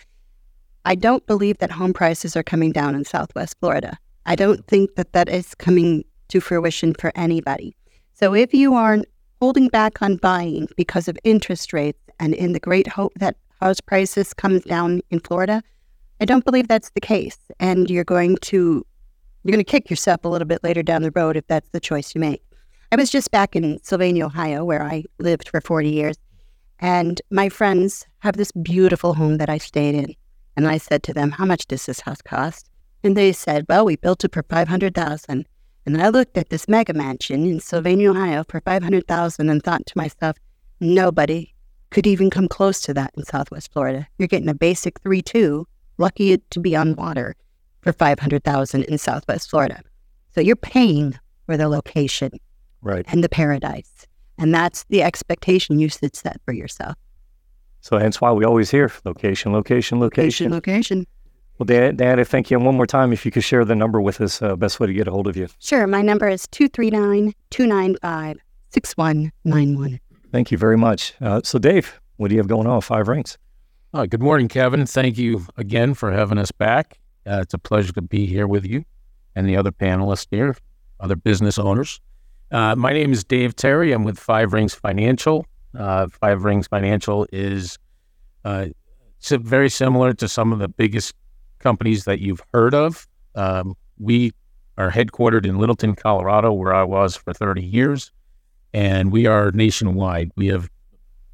I 0.86 0.94
don't 0.94 1.26
believe 1.26 1.58
that 1.58 1.70
home 1.70 1.92
prices 1.92 2.34
are 2.34 2.42
coming 2.42 2.72
down 2.72 2.94
in 2.94 3.04
Southwest 3.04 3.56
Florida. 3.60 3.98
I 4.24 4.36
don't 4.36 4.66
think 4.66 4.94
that 4.94 5.12
that 5.12 5.28
is 5.28 5.54
coming 5.54 6.04
to 6.28 6.40
fruition 6.40 6.94
for 6.94 7.12
anybody. 7.14 7.76
So 8.14 8.34
if 8.34 8.54
you 8.54 8.72
are 8.74 9.02
holding 9.40 9.68
back 9.68 10.02
on 10.02 10.16
buying 10.16 10.68
because 10.76 11.08
of 11.08 11.18
interest 11.24 11.72
rates 11.72 12.00
and 12.18 12.34
in 12.34 12.52
the 12.52 12.60
great 12.60 12.86
hope 12.86 13.12
that 13.16 13.36
house 13.60 13.80
prices 13.80 14.34
comes 14.34 14.64
down 14.64 15.00
in 15.10 15.20
Florida, 15.20 15.62
I 16.20 16.24
don't 16.24 16.44
believe 16.44 16.68
that's 16.68 16.90
the 16.90 17.00
case. 17.00 17.38
And 17.60 17.88
you're 17.90 18.04
going 18.04 18.36
to 18.42 18.84
you're 19.44 19.52
going 19.52 19.64
to 19.64 19.70
kick 19.70 19.88
yourself 19.88 20.24
a 20.24 20.28
little 20.28 20.48
bit 20.48 20.62
later 20.64 20.82
down 20.82 21.02
the 21.02 21.12
road 21.12 21.36
if 21.36 21.46
that's 21.46 21.70
the 21.70 21.80
choice 21.80 22.14
you 22.14 22.20
make. 22.20 22.42
I 22.90 22.96
was 22.96 23.08
just 23.08 23.30
back 23.30 23.54
in 23.54 23.78
Sylvania, 23.82 24.26
Ohio, 24.26 24.64
where 24.64 24.82
I 24.82 25.04
lived 25.18 25.48
for 25.48 25.60
40 25.60 25.88
years, 25.88 26.16
and 26.80 27.20
my 27.30 27.48
friends 27.48 28.06
have 28.18 28.36
this 28.36 28.50
beautiful 28.50 29.14
home 29.14 29.38
that 29.38 29.48
I 29.48 29.58
stayed 29.58 29.94
in. 29.94 30.14
And 30.56 30.66
I 30.66 30.78
said 30.78 31.02
to 31.04 31.14
them, 31.14 31.30
"How 31.30 31.44
much 31.44 31.66
does 31.66 31.86
this 31.86 32.00
house 32.00 32.20
cost?" 32.20 32.68
And 33.04 33.16
they 33.16 33.32
said, 33.32 33.66
"Well, 33.68 33.84
we 33.84 33.96
built 33.96 34.24
it 34.24 34.34
for 34.34 34.42
500,000." 34.42 35.46
And 35.88 36.02
I 36.02 36.10
looked 36.10 36.36
at 36.36 36.50
this 36.50 36.68
mega 36.68 36.92
mansion 36.92 37.44
in 37.44 37.60
Sylvania, 37.60 38.10
Ohio 38.10 38.44
for 38.46 38.60
500000 38.60 39.48
and 39.48 39.62
thought 39.62 39.86
to 39.86 39.96
myself, 39.96 40.36
nobody 40.80 41.54
could 41.90 42.06
even 42.06 42.28
come 42.28 42.46
close 42.46 42.82
to 42.82 42.92
that 42.92 43.10
in 43.16 43.24
Southwest 43.24 43.72
Florida. 43.72 44.06
You're 44.18 44.28
getting 44.28 44.50
a 44.50 44.54
basic 44.54 45.00
3 45.00 45.22
2, 45.22 45.66
lucky 45.96 46.36
to 46.36 46.60
be 46.60 46.76
on 46.76 46.94
water 46.94 47.34
for 47.80 47.94
500000 47.94 48.82
in 48.84 48.98
Southwest 48.98 49.48
Florida. 49.48 49.80
So 50.34 50.42
you're 50.42 50.56
paying 50.56 51.18
for 51.46 51.56
the 51.56 51.70
location 51.70 52.32
Right. 52.82 53.06
and 53.08 53.24
the 53.24 53.30
paradise. 53.30 54.06
And 54.36 54.52
that's 54.52 54.84
the 54.90 55.02
expectation 55.02 55.78
you 55.78 55.88
should 55.88 56.14
set 56.14 56.38
for 56.44 56.52
yourself. 56.52 56.96
So 57.80 57.96
hence 57.96 58.20
why 58.20 58.30
we 58.32 58.44
always 58.44 58.70
hear 58.70 58.92
location, 59.06 59.54
location, 59.54 60.00
location. 60.00 60.50
Location, 60.50 60.52
location. 60.52 61.06
Well, 61.58 61.66
Dan, 61.66 61.96
Dan, 61.96 62.20
I 62.20 62.24
thank 62.24 62.50
you. 62.50 62.56
And 62.56 62.64
one 62.64 62.76
more 62.76 62.86
time, 62.86 63.12
if 63.12 63.24
you 63.24 63.32
could 63.32 63.42
share 63.42 63.64
the 63.64 63.74
number 63.74 64.00
with 64.00 64.20
us, 64.20 64.40
uh, 64.40 64.54
best 64.54 64.78
way 64.78 64.86
to 64.86 64.92
get 64.92 65.08
a 65.08 65.10
hold 65.10 65.26
of 65.26 65.36
you. 65.36 65.48
Sure. 65.58 65.86
My 65.88 66.02
number 66.02 66.28
is 66.28 66.46
239 66.48 67.34
295 67.50 68.36
6191. 68.70 69.98
Thank 70.30 70.52
you 70.52 70.58
very 70.58 70.76
much. 70.76 71.14
Uh, 71.20 71.40
so, 71.42 71.58
Dave, 71.58 72.00
what 72.16 72.28
do 72.28 72.34
you 72.34 72.40
have 72.40 72.48
going 72.48 72.66
on 72.66 72.80
Five 72.80 73.08
Rings? 73.08 73.38
Uh, 73.92 74.06
good 74.06 74.22
morning, 74.22 74.46
Kevin. 74.46 74.86
Thank 74.86 75.18
you 75.18 75.46
again 75.56 75.94
for 75.94 76.12
having 76.12 76.38
us 76.38 76.52
back. 76.52 76.98
Uh, 77.26 77.40
it's 77.42 77.54
a 77.54 77.58
pleasure 77.58 77.92
to 77.92 78.02
be 78.02 78.26
here 78.26 78.46
with 78.46 78.64
you 78.64 78.84
and 79.34 79.48
the 79.48 79.56
other 79.56 79.72
panelists 79.72 80.26
here, 80.30 80.56
other 81.00 81.16
business 81.16 81.58
owners. 81.58 82.00
Uh, 82.50 82.76
my 82.76 82.92
name 82.92 83.12
is 83.12 83.24
Dave 83.24 83.56
Terry. 83.56 83.92
I'm 83.92 84.04
with 84.04 84.18
Five 84.18 84.52
Rings 84.52 84.74
Financial. 84.74 85.46
Uh, 85.76 86.06
Five 86.08 86.44
Rings 86.44 86.66
Financial 86.68 87.26
is 87.32 87.78
uh, 88.44 88.66
very 89.20 89.68
similar 89.68 90.12
to 90.14 90.28
some 90.28 90.52
of 90.52 90.58
the 90.58 90.68
biggest 90.68 91.14
companies 91.58 92.04
that 92.04 92.20
you've 92.20 92.42
heard 92.52 92.74
of. 92.74 93.06
Um, 93.34 93.74
we 93.98 94.32
are 94.76 94.90
headquartered 94.90 95.44
in 95.44 95.58
Littleton, 95.58 95.94
Colorado, 95.94 96.52
where 96.52 96.74
I 96.74 96.84
was 96.84 97.16
for 97.16 97.32
30 97.32 97.62
years, 97.62 98.12
and 98.72 99.10
we 99.10 99.26
are 99.26 99.50
nationwide. 99.52 100.30
We 100.36 100.46
have 100.48 100.68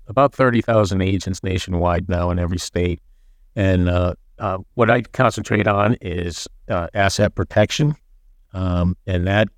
about 0.09 0.35
30,000 0.35 1.00
agents 1.00 1.43
nationwide 1.43 2.09
now 2.09 2.31
in 2.31 2.38
every 2.38 2.59
state. 2.59 3.00
And 3.57 3.88
uh, 3.88 4.14
uh, 4.38 4.59
what 4.75 4.90
I 4.90 5.02
concentrate 5.02 5.66
on 5.66 5.97
is 6.00 6.49
uh, 6.69 6.88
asset 6.95 7.35
protection. 7.35 7.95
Um, 8.52 8.97
and 9.07 9.26
that, 9.26 9.49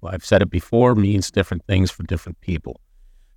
well, 0.00 0.14
I've 0.14 0.24
said 0.24 0.42
it 0.42 0.50
before, 0.50 0.94
means 0.94 1.30
different 1.30 1.64
things 1.66 1.90
for 1.90 2.02
different 2.04 2.40
people. 2.40 2.80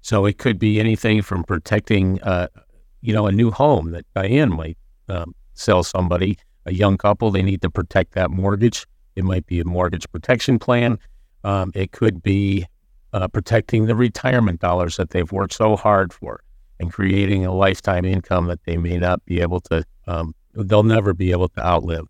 So 0.01 0.25
it 0.25 0.37
could 0.37 0.57
be 0.57 0.79
anything 0.79 1.21
from 1.21 1.43
protecting, 1.43 2.21
uh, 2.23 2.47
you 3.01 3.13
know, 3.13 3.27
a 3.27 3.31
new 3.31 3.51
home 3.51 3.91
that 3.91 4.05
Diane 4.15 4.55
might 4.55 4.77
um, 5.09 5.35
sell 5.53 5.83
somebody, 5.83 6.37
a 6.65 6.73
young 6.73 6.97
couple, 6.97 7.31
they 7.31 7.41
need 7.41 7.61
to 7.61 7.69
protect 7.69 8.13
that 8.13 8.31
mortgage. 8.31 8.85
It 9.15 9.23
might 9.23 9.45
be 9.45 9.59
a 9.59 9.65
mortgage 9.65 10.09
protection 10.11 10.59
plan. 10.59 10.97
Um, 11.43 11.71
it 11.75 11.91
could 11.91 12.21
be 12.21 12.65
uh, 13.13 13.27
protecting 13.27 13.85
the 13.85 13.95
retirement 13.95 14.59
dollars 14.59 14.97
that 14.97 15.09
they've 15.09 15.31
worked 15.31 15.53
so 15.53 15.75
hard 15.75 16.13
for 16.13 16.41
and 16.79 16.91
creating 16.91 17.45
a 17.45 17.53
lifetime 17.53 18.05
income 18.05 18.47
that 18.47 18.63
they 18.65 18.77
may 18.77 18.97
not 18.97 19.23
be 19.25 19.41
able 19.41 19.59
to, 19.59 19.83
um, 20.07 20.33
they'll 20.53 20.83
never 20.83 21.13
be 21.13 21.31
able 21.31 21.49
to 21.49 21.65
outlive. 21.65 22.05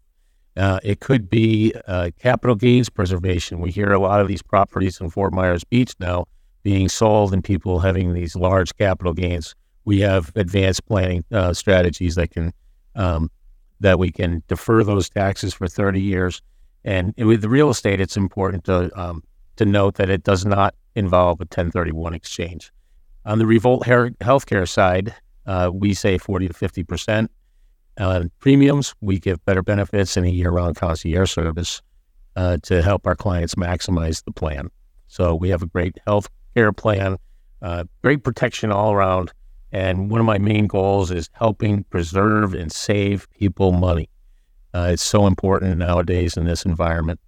Uh, 0.58 0.79
it 0.84 1.00
could 1.00 1.29
be 1.29 1.74
uh, 1.88 2.12
capital 2.20 2.55
gains 2.55 2.89
preservation. 2.89 3.60
We 3.60 3.72
hear 3.72 3.91
a 3.91 4.00
lot 4.00 4.22
of 4.22 4.27
these 4.27 4.41
properties 4.41 5.00
in 5.00 5.10
Fort 5.10 5.34
Myers 5.34 5.63
Beach 5.63 5.93
now 6.00 6.25
being 6.63 6.89
sold 6.89 7.34
and 7.34 7.43
people 7.43 7.79
having 7.79 8.13
these 8.13 8.36
large 8.36 8.75
capital 8.77 9.13
gains. 9.13 9.55
We 9.86 10.00
have 10.01 10.31
advanced 10.36 10.86
planning 10.86 11.24
uh, 11.31 11.53
strategies 11.53 12.15
that 12.15 12.31
can 12.31 12.53
um, 12.96 13.31
that 13.81 14.00
we 14.00 14.11
can 14.11 14.41
defer 14.47 14.83
those 14.83 15.09
taxes 15.09 15.53
for 15.53 15.67
30 15.67 16.00
years. 16.00 16.41
And 16.83 17.13
with 17.17 17.41
the 17.41 17.50
real 17.50 17.69
estate, 17.69 18.00
it's 18.00 18.17
important 18.17 18.63
to 18.65 18.89
um, 19.00 19.23
to 19.57 19.65
note 19.65 19.95
that 19.95 20.09
it 20.09 20.23
does 20.23 20.45
not 20.45 20.73
involve 20.95 21.39
a 21.39 21.43
1031 21.43 22.13
exchange. 22.13 22.71
On 23.25 23.38
the 23.38 23.45
Revolt 23.45 23.83
Healthcare 23.83 24.67
side, 24.67 25.13
uh, 25.45 25.69
we 25.71 25.93
say 25.93 26.17
40 26.17 26.47
to 26.47 26.53
50 26.53 26.83
percent. 26.83 27.31
Uh, 27.97 28.23
premiums, 28.39 28.95
we 29.01 29.19
give 29.19 29.43
better 29.45 29.61
benefits 29.61 30.15
and 30.15 30.25
a 30.25 30.29
year-round 30.29 30.75
concierge 30.75 31.31
service 31.31 31.81
uh, 32.35 32.57
to 32.63 32.81
help 32.81 33.05
our 33.05 33.15
clients 33.15 33.55
maximize 33.55 34.23
the 34.23 34.31
plan. 34.31 34.69
So 35.07 35.35
we 35.35 35.50
have 35.50 35.61
a 35.61 35.67
great 35.67 36.00
health 36.07 36.29
care 36.55 36.71
plan, 36.71 37.17
uh, 37.61 37.83
great 38.01 38.23
protection 38.23 38.71
all 38.71 38.93
around. 38.93 39.33
And 39.72 40.12
one 40.12 40.20
of 40.20 40.25
my 40.25 40.38
main 40.38 40.68
goals 40.68 41.12
is 41.12 41.30
helping 41.34 41.84
preserve 41.86 42.54
and 42.54 42.72
save 42.72 43.30
people 43.32 43.72
money. 43.72 44.10
Uh, 44.74 44.90
it's 44.94 45.04
so 45.04 45.28
important 45.28 45.78
nowadays 45.78 46.38
in 46.38 46.46
this 46.46 46.66
environment 46.66 47.20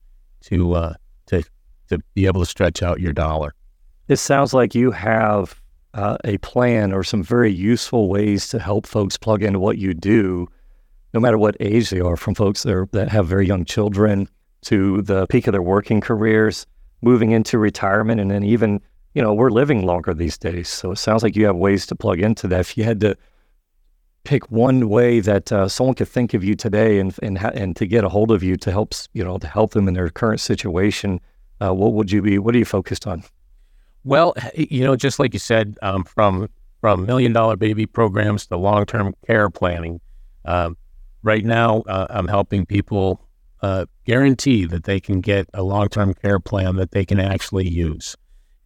to 0.41 0.73
uh, 0.73 0.93
to 1.27 1.43
to 1.89 1.99
be 2.13 2.25
able 2.25 2.41
to 2.41 2.45
stretch 2.45 2.81
out 2.81 2.99
your 2.99 3.13
dollar. 3.13 3.53
It 4.07 4.17
sounds 4.17 4.53
like 4.53 4.75
you 4.75 4.91
have 4.91 5.61
uh, 5.93 6.17
a 6.25 6.37
plan 6.39 6.91
or 6.91 7.03
some 7.03 7.23
very 7.23 7.51
useful 7.51 8.09
ways 8.09 8.47
to 8.49 8.59
help 8.59 8.87
folks 8.87 9.17
plug 9.17 9.43
into 9.43 9.59
what 9.59 9.77
you 9.77 9.93
do, 9.93 10.47
no 11.13 11.19
matter 11.19 11.37
what 11.37 11.55
age 11.59 11.89
they 11.89 11.99
are, 11.99 12.17
from 12.17 12.35
folks 12.35 12.63
that, 12.63 12.73
are, 12.73 12.87
that 12.91 13.09
have 13.09 13.27
very 13.27 13.47
young 13.47 13.63
children 13.63 14.27
to 14.63 15.01
the 15.03 15.27
peak 15.27 15.47
of 15.47 15.51
their 15.51 15.61
working 15.61 16.01
careers, 16.01 16.65
moving 17.01 17.31
into 17.31 17.57
retirement, 17.57 18.19
and 18.19 18.31
then 18.31 18.43
even, 18.43 18.81
you 19.13 19.21
know, 19.21 19.33
we're 19.33 19.51
living 19.51 19.85
longer 19.85 20.13
these 20.13 20.37
days. 20.37 20.69
So 20.69 20.91
it 20.91 20.97
sounds 20.97 21.23
like 21.23 21.35
you 21.35 21.45
have 21.45 21.55
ways 21.55 21.85
to 21.87 21.95
plug 21.95 22.19
into 22.19 22.47
that. 22.47 22.59
If 22.61 22.77
you 22.77 22.83
had 22.83 22.99
to 23.01 23.15
pick 24.23 24.49
one 24.49 24.89
way 24.89 25.19
that 25.19 25.51
uh, 25.51 25.67
someone 25.67 25.95
could 25.95 26.07
think 26.07 26.33
of 26.33 26.43
you 26.43 26.55
today 26.55 26.99
and 26.99 27.13
and 27.21 27.37
ha- 27.37 27.51
and 27.53 27.75
to 27.75 27.85
get 27.85 28.03
a 28.03 28.09
hold 28.09 28.31
of 28.31 28.41
you 28.41 28.55
to 28.57 28.71
help 28.71 28.93
you 29.13 29.23
know 29.23 29.37
to 29.37 29.47
help 29.47 29.71
them 29.71 29.87
in 29.87 29.93
their 29.93 30.09
current 30.09 30.39
situation, 30.39 31.19
uh, 31.61 31.73
what 31.73 31.93
would 31.93 32.11
you 32.11 32.21
be? 32.21 32.39
What 32.39 32.55
are 32.55 32.57
you 32.57 32.65
focused 32.65 33.05
on? 33.05 33.23
Well, 34.03 34.35
you 34.55 34.83
know, 34.83 34.95
just 34.95 35.19
like 35.19 35.33
you 35.33 35.39
said, 35.39 35.77
um, 35.81 36.03
from 36.03 36.49
from 36.81 37.05
million 37.05 37.33
dollar 37.33 37.55
baby 37.55 37.85
programs 37.85 38.47
to 38.47 38.57
long 38.57 38.85
term 38.85 39.13
care 39.25 39.49
planning. 39.49 40.01
Um, 40.45 40.75
right 41.21 41.45
now, 41.45 41.81
uh, 41.81 42.07
I'm 42.09 42.27
helping 42.27 42.65
people 42.65 43.21
uh, 43.61 43.85
guarantee 44.05 44.65
that 44.65 44.83
they 44.83 44.99
can 44.99 45.21
get 45.21 45.47
a 45.53 45.63
long 45.63 45.87
term 45.87 46.13
care 46.15 46.39
plan 46.39 46.75
that 46.77 46.91
they 46.91 47.05
can 47.05 47.19
actually 47.19 47.67
use 47.67 48.17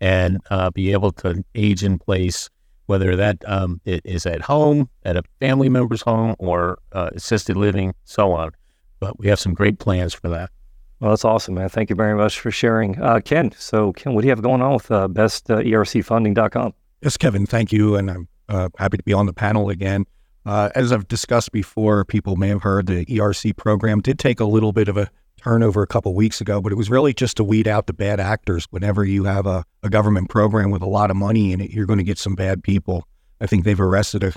and 0.01 0.39
uh, 0.49 0.69
be 0.71 0.91
able 0.91 1.11
to 1.11 1.43
age 1.55 1.83
in 1.83 1.97
place, 1.99 2.49
whether 2.85 3.15
that 3.15 3.37
um, 3.47 3.81
it 3.85 4.01
is 4.05 4.25
at 4.25 4.41
home, 4.41 4.89
at 5.03 5.17
a 5.17 5.23
family 5.39 5.69
member's 5.69 6.01
home, 6.01 6.35
or 6.39 6.79
uh, 6.91 7.09
assisted 7.13 7.57
living, 7.57 7.93
so 8.05 8.31
on. 8.31 8.51
But 8.99 9.19
we 9.19 9.27
have 9.27 9.39
some 9.39 9.53
great 9.53 9.79
plans 9.79 10.13
for 10.13 10.29
that. 10.29 10.49
Well, 10.99 11.11
that's 11.11 11.25
awesome, 11.25 11.55
man. 11.55 11.69
Thank 11.69 11.89
you 11.89 11.95
very 11.95 12.15
much 12.15 12.39
for 12.39 12.49
sharing. 12.49 12.99
Uh, 12.99 13.19
Ken, 13.19 13.51
so 13.51 13.93
Ken, 13.93 14.13
what 14.13 14.21
do 14.21 14.27
you 14.27 14.31
have 14.31 14.41
going 14.41 14.61
on 14.61 14.73
with 14.73 14.89
uh, 14.89 15.07
bestercfunding.com? 15.07 16.73
Yes, 17.01 17.17
Kevin, 17.17 17.45
thank 17.45 17.71
you. 17.71 17.95
And 17.95 18.09
I'm 18.09 18.27
uh, 18.49 18.69
happy 18.77 18.97
to 18.97 19.03
be 19.03 19.13
on 19.13 19.27
the 19.27 19.33
panel 19.33 19.69
again. 19.69 20.05
Uh, 20.45 20.69
as 20.75 20.91
I've 20.91 21.07
discussed 21.07 21.51
before, 21.51 22.05
people 22.05 22.35
may 22.37 22.47
have 22.47 22.63
heard 22.63 22.87
the 22.87 23.05
ERC 23.05 23.55
program 23.57 23.99
did 23.99 24.17
take 24.17 24.39
a 24.39 24.45
little 24.45 24.71
bit 24.71 24.87
of 24.87 24.97
a 24.97 25.09
turnover 25.37 25.81
a 25.81 25.87
couple 25.87 26.13
weeks 26.13 26.41
ago, 26.41 26.61
but 26.61 26.71
it 26.71 26.75
was 26.75 26.89
really 26.89 27.13
just 27.13 27.37
to 27.37 27.43
weed 27.43 27.67
out 27.67 27.87
the 27.87 27.93
bad 27.93 28.19
actors. 28.19 28.65
Whenever 28.69 29.05
you 29.05 29.23
have 29.23 29.45
a, 29.45 29.63
a 29.83 29.89
government 29.89 30.29
program 30.29 30.71
with 30.71 30.81
a 30.81 30.87
lot 30.87 31.09
of 31.11 31.17
money 31.17 31.53
in 31.53 31.61
it, 31.61 31.71
you're 31.71 31.85
going 31.85 31.99
to 31.99 32.03
get 32.03 32.17
some 32.17 32.35
bad 32.35 32.63
people. 32.63 33.07
I 33.39 33.47
think 33.47 33.63
they've 33.63 33.79
arrested 33.79 34.23
a 34.23 34.33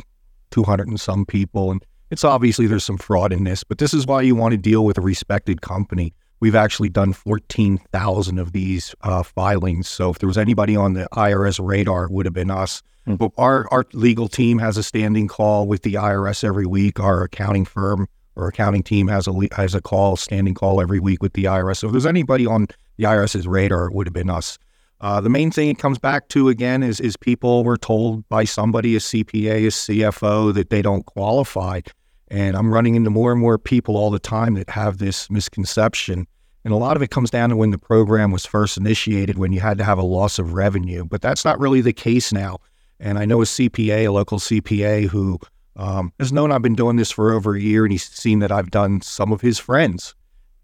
200 0.50 0.88
and 0.88 1.00
some 1.00 1.25
people, 1.25 1.71
and 1.71 1.85
it's 2.11 2.25
obviously 2.25 2.66
there's 2.66 2.85
some 2.85 2.99
fraud 2.99 3.33
in 3.33 3.45
this, 3.45 3.64
but 3.64 3.78
this 3.78 3.95
is 3.95 4.07
why 4.07 4.23
you 4.23 4.35
want 4.35 4.52
to 4.52 4.59
deal 4.59 4.85
with 4.85 4.99
a 4.99 5.02
respected 5.02 5.62
company. 5.62 6.12
We've 6.40 6.54
actually 6.54 6.88
done 6.88 7.12
14,000 7.12 8.38
of 8.38 8.52
these 8.52 8.95
uh, 9.02 9.23
filings. 9.23 9.88
So 9.88 10.11
if 10.11 10.19
there 10.19 10.26
was 10.26 10.38
anybody 10.38 10.75
on 10.75 10.95
the 10.95 11.07
IRS 11.12 11.64
radar, 11.64 12.04
it 12.04 12.11
would 12.11 12.26
have 12.26 12.33
been 12.33 12.50
us. 12.50 12.83
Hmm. 13.04 13.16
But 13.16 13.33
our, 13.37 13.69
our 13.71 13.85
legal 13.92 14.26
team 14.26 14.59
has 14.59 14.76
a 14.76 14.83
standing 14.83 15.28
call 15.28 15.66
with 15.66 15.83
the 15.83 15.95
IRS 15.95 16.42
every 16.42 16.66
week. 16.66 16.99
Our 16.99 17.23
accounting 17.25 17.66
firm 17.66 18.09
or 18.41 18.49
accounting 18.49 18.83
team 18.83 19.09
has 19.09 19.29
a 19.29 19.33
has 19.53 19.75
a 19.75 19.81
call, 19.81 20.17
standing 20.17 20.55
call 20.55 20.81
every 20.81 21.01
week 21.01 21.23
with 21.23 21.35
the 21.35 21.45
IRS. 21.45 21.79
So 21.79 21.89
if 21.89 21.93
there's 21.93 22.07
anybody 22.07 22.47
on 22.47 22.67
the 22.97 23.05
IRS's 23.05 23.47
radar, 23.47 23.87
it 23.87 23.95
would 23.95 24.07
have 24.07 24.15
been 24.15 24.31
us. 24.31 24.59
Uh, 25.01 25.21
the 25.21 25.31
main 25.31 25.51
thing 25.51 25.71
it 25.71 25.79
comes 25.79 25.99
back 25.99 26.29
to 26.29 26.49
again 26.49 26.83
is 26.83 27.01
is 27.01 27.17
people 27.17 27.65
were 27.65 27.77
told 27.77 28.29
by 28.29 28.45
somebody, 28.45 28.97
a 28.97 28.99
CPA, 28.99 29.67
a 29.67 29.71
CFO, 29.71 30.53
that 30.55 30.71
they 30.71 30.83
don't 30.83 31.07
qualify. 31.07 31.81
And 32.29 32.57
I'm 32.57 32.73
running 32.73 32.95
into 32.95 33.11
more 33.11 33.33
and 33.33 33.41
more 33.41 33.59
people 33.59 33.97
all 33.97 34.11
the 34.11 34.21
time 34.21 34.55
that 34.55 34.71
have 34.71 34.99
this 34.99 35.29
misconception. 35.31 36.27
And 36.65 36.75
a 36.75 36.77
lot 36.77 36.97
of 36.97 37.03
it 37.03 37.11
comes 37.11 37.31
down 37.31 37.49
to 37.49 37.57
when 37.57 37.71
the 37.71 37.79
program 37.79 38.31
was 38.31 38.45
first 38.45 38.77
initiated, 38.77 39.39
when 39.39 39.53
you 39.53 39.61
had 39.61 39.79
to 39.79 39.85
have 39.85 39.99
a 39.99 40.05
loss 40.05 40.39
of 40.39 40.53
revenue. 40.53 41.05
But 41.05 41.23
that's 41.23 41.45
not 41.45 41.59
really 41.59 41.81
the 41.81 41.95
case 41.95 42.33
now. 42.33 42.59
And 43.01 43.19
I 43.19 43.25
know 43.25 43.41
a 43.41 43.47
CPA, 43.47 44.07
a 44.07 44.13
local 44.13 44.39
CPA, 44.39 45.09
who 45.09 45.39
um, 45.81 46.13
has 46.21 46.31
known 46.31 46.53
I've 46.53 46.61
been 46.61 46.75
doing 46.75 46.97
this 46.97 47.11
for 47.11 47.33
over 47.33 47.55
a 47.55 47.61
year, 47.61 47.85
and 47.85 47.91
he's 47.91 48.05
seen 48.05 48.41
that 48.41 48.53
I've 48.53 48.71
done 48.71 49.01
some 49.01 49.33
of 49.33 49.41
his 49.41 49.59
friends. 49.59 50.15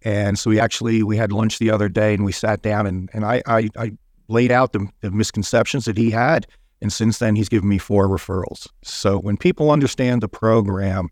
And 0.02 0.38
so 0.38 0.50
we 0.50 0.61
actually 0.61 1.02
we 1.02 1.16
had 1.16 1.32
lunch 1.32 1.58
the 1.58 1.70
other 1.70 1.88
day, 1.88 2.12
and 2.12 2.23
we 2.23 2.32
sat 2.32 2.61
down, 2.61 2.87
and 2.87 3.08
and 3.14 3.25
I 3.25 3.42
I, 3.46 3.70
I 3.78 3.92
laid 4.28 4.52
out 4.52 4.73
the, 4.73 4.87
the 5.00 5.11
misconceptions 5.11 5.87
that 5.87 5.96
he 5.96 6.11
had. 6.11 6.46
And 6.82 6.92
since 6.92 7.18
then, 7.18 7.35
he's 7.35 7.49
given 7.49 7.68
me 7.68 7.78
four 7.78 8.06
referrals. 8.06 8.68
So 8.82 9.18
when 9.18 9.38
people 9.38 9.70
understand 9.70 10.20
the 10.23 10.28
program, 10.28 11.08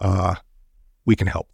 uh, 0.00 0.34
we 1.06 1.16
can 1.16 1.26
help. 1.26 1.48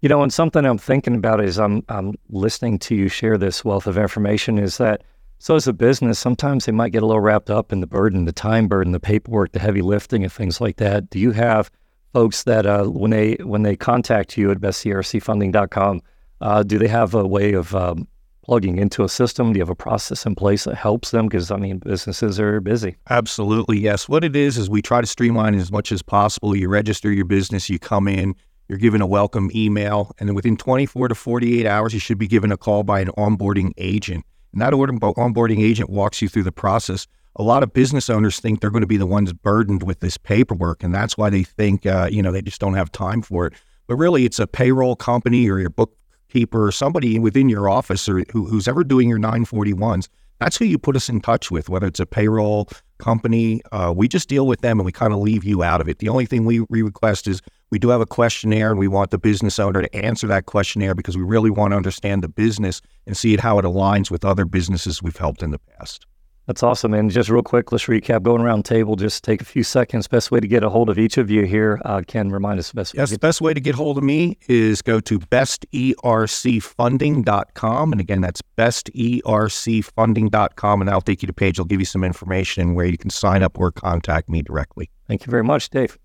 You 0.00 0.08
know, 0.08 0.24
and 0.24 0.32
something 0.32 0.64
I'm 0.64 0.78
thinking 0.78 1.14
about 1.14 1.40
as 1.40 1.60
I'm 1.60 1.84
I'm 1.88 2.14
listening 2.30 2.80
to 2.80 2.96
you 2.96 3.06
share 3.08 3.38
this 3.38 3.64
wealth 3.64 3.86
of 3.86 3.96
information 3.96 4.58
is 4.58 4.78
that 4.78 5.04
So, 5.42 5.56
as 5.56 5.66
a 5.66 5.72
business, 5.72 6.20
sometimes 6.20 6.66
they 6.66 6.70
might 6.70 6.92
get 6.92 7.02
a 7.02 7.06
little 7.06 7.18
wrapped 7.18 7.50
up 7.50 7.72
in 7.72 7.80
the 7.80 7.86
burden, 7.88 8.26
the 8.26 8.32
time 8.32 8.68
burden, 8.68 8.92
the 8.92 9.00
paperwork, 9.00 9.50
the 9.50 9.58
heavy 9.58 9.82
lifting, 9.82 10.22
and 10.22 10.32
things 10.32 10.60
like 10.60 10.76
that. 10.76 11.10
Do 11.10 11.18
you 11.18 11.32
have 11.32 11.68
folks 12.12 12.44
that 12.44 12.64
uh, 12.64 12.84
when 12.84 13.10
they 13.10 13.34
when 13.40 13.64
they 13.64 13.74
contact 13.74 14.38
you 14.38 14.52
at 14.52 14.58
bestercfunding.com, 14.58 16.00
uh, 16.42 16.62
do 16.62 16.78
they 16.78 16.86
have 16.86 17.12
a 17.16 17.26
way 17.26 17.54
of 17.54 17.74
um, 17.74 18.06
plugging 18.44 18.78
into 18.78 19.02
a 19.02 19.08
system? 19.08 19.52
Do 19.52 19.58
you 19.58 19.62
have 19.62 19.68
a 19.68 19.74
process 19.74 20.24
in 20.26 20.36
place 20.36 20.62
that 20.62 20.76
helps 20.76 21.10
them? 21.10 21.26
Because 21.26 21.50
I 21.50 21.56
mean, 21.56 21.78
businesses 21.78 22.38
are 22.38 22.60
busy. 22.60 22.94
Absolutely, 23.10 23.80
yes. 23.80 24.08
What 24.08 24.22
it 24.22 24.36
is 24.36 24.56
is 24.56 24.70
we 24.70 24.80
try 24.80 25.00
to 25.00 25.08
streamline 25.08 25.56
as 25.56 25.72
much 25.72 25.90
as 25.90 26.02
possible. 26.02 26.54
You 26.54 26.68
register 26.68 27.10
your 27.10 27.24
business, 27.24 27.68
you 27.68 27.80
come 27.80 28.06
in, 28.06 28.36
you're 28.68 28.78
given 28.78 29.00
a 29.00 29.08
welcome 29.08 29.50
email, 29.56 30.12
and 30.20 30.28
then 30.28 30.36
within 30.36 30.56
24 30.56 31.08
to 31.08 31.16
48 31.16 31.66
hours, 31.66 31.92
you 31.92 31.98
should 31.98 32.18
be 32.18 32.28
given 32.28 32.52
a 32.52 32.56
call 32.56 32.84
by 32.84 33.00
an 33.00 33.08
onboarding 33.18 33.72
agent. 33.76 34.24
And 34.52 34.60
that 34.60 34.72
onboarding 34.72 35.62
agent 35.62 35.90
walks 35.90 36.20
you 36.20 36.28
through 36.28 36.42
the 36.42 36.52
process. 36.52 37.06
A 37.36 37.42
lot 37.42 37.62
of 37.62 37.72
business 37.72 38.10
owners 38.10 38.38
think 38.38 38.60
they're 38.60 38.70
going 38.70 38.82
to 38.82 38.86
be 38.86 38.98
the 38.98 39.06
ones 39.06 39.32
burdened 39.32 39.82
with 39.82 40.00
this 40.00 40.18
paperwork, 40.18 40.82
and 40.82 40.94
that's 40.94 41.16
why 41.16 41.30
they 41.30 41.42
think, 41.42 41.86
uh, 41.86 42.08
you 42.10 42.22
know, 42.22 42.30
they 42.30 42.42
just 42.42 42.60
don't 42.60 42.74
have 42.74 42.92
time 42.92 43.22
for 43.22 43.46
it. 43.46 43.54
But 43.86 43.96
really, 43.96 44.24
it's 44.24 44.38
a 44.38 44.46
payroll 44.46 44.96
company 44.96 45.48
or 45.48 45.58
your 45.58 45.70
bookkeeper 45.70 46.66
or 46.66 46.72
somebody 46.72 47.18
within 47.18 47.48
your 47.48 47.70
office 47.70 48.08
or 48.08 48.24
who, 48.30 48.44
who's 48.44 48.68
ever 48.68 48.84
doing 48.84 49.08
your 49.08 49.18
941s. 49.18 50.08
That's 50.40 50.56
who 50.56 50.64
you 50.64 50.78
put 50.78 50.96
us 50.96 51.08
in 51.08 51.20
touch 51.20 51.50
with, 51.50 51.68
whether 51.68 51.86
it's 51.86 52.00
a 52.00 52.06
payroll 52.06 52.68
company. 52.98 53.62
Uh, 53.70 53.92
we 53.96 54.08
just 54.08 54.28
deal 54.28 54.46
with 54.46 54.60
them 54.60 54.78
and 54.78 54.84
we 54.84 54.92
kind 54.92 55.12
of 55.12 55.20
leave 55.20 55.44
you 55.44 55.62
out 55.62 55.80
of 55.80 55.88
it. 55.88 56.00
The 56.00 56.08
only 56.08 56.26
thing 56.26 56.44
we 56.44 56.82
request 56.82 57.26
is 57.26 57.40
we 57.72 57.78
do 57.78 57.88
have 57.88 58.02
a 58.02 58.06
questionnaire 58.06 58.70
and 58.70 58.78
we 58.78 58.86
want 58.86 59.10
the 59.10 59.18
business 59.18 59.58
owner 59.58 59.80
to 59.80 59.96
answer 59.96 60.26
that 60.26 60.44
questionnaire 60.44 60.94
because 60.94 61.16
we 61.16 61.22
really 61.22 61.48
want 61.48 61.72
to 61.72 61.76
understand 61.76 62.22
the 62.22 62.28
business 62.28 62.82
and 63.06 63.16
see 63.16 63.34
how 63.38 63.58
it 63.58 63.64
aligns 63.64 64.10
with 64.10 64.26
other 64.26 64.44
businesses 64.44 65.02
we've 65.02 65.16
helped 65.16 65.42
in 65.42 65.52
the 65.52 65.58
past. 65.58 66.04
That's 66.46 66.62
awesome. 66.62 66.92
And 66.92 67.10
just 67.10 67.30
real 67.30 67.42
quick, 67.42 67.72
let's 67.72 67.86
recap. 67.86 68.24
Going 68.24 68.42
around 68.42 68.66
the 68.66 68.68
table, 68.68 68.94
just 68.94 69.24
take 69.24 69.40
a 69.40 69.46
few 69.46 69.62
seconds. 69.62 70.06
Best 70.06 70.30
way 70.30 70.38
to 70.38 70.46
get 70.46 70.62
a 70.62 70.68
hold 70.68 70.90
of 70.90 70.98
each 70.98 71.16
of 71.16 71.30
you 71.30 71.46
here. 71.46 71.80
Uh, 71.86 72.02
Ken, 72.06 72.30
remind 72.30 72.58
us 72.58 72.68
the 72.68 72.74
best 72.74 72.94
Yes, 72.94 73.10
the 73.10 73.18
best 73.18 73.40
way 73.40 73.54
to 73.54 73.60
get 73.60 73.74
hold 73.74 73.96
of 73.96 74.04
me 74.04 74.36
is 74.48 74.82
go 74.82 75.00
to 75.00 75.18
bestercfunding.com. 75.18 77.92
And 77.92 78.02
again, 78.02 78.20
that's 78.20 78.42
bestercfunding.com. 78.58 80.80
And 80.82 80.90
I'll 80.90 81.00
take 81.00 81.22
you 81.22 81.26
to 81.26 81.32
page. 81.32 81.58
I'll 81.58 81.64
give 81.64 81.80
you 81.80 81.86
some 81.86 82.04
information 82.04 82.74
where 82.74 82.84
you 82.84 82.98
can 82.98 83.08
sign 83.08 83.42
up 83.42 83.58
or 83.58 83.72
contact 83.72 84.28
me 84.28 84.42
directly. 84.42 84.90
Thank 85.06 85.24
you 85.24 85.30
very 85.30 85.44
much, 85.44 85.70
Dave. 85.70 85.96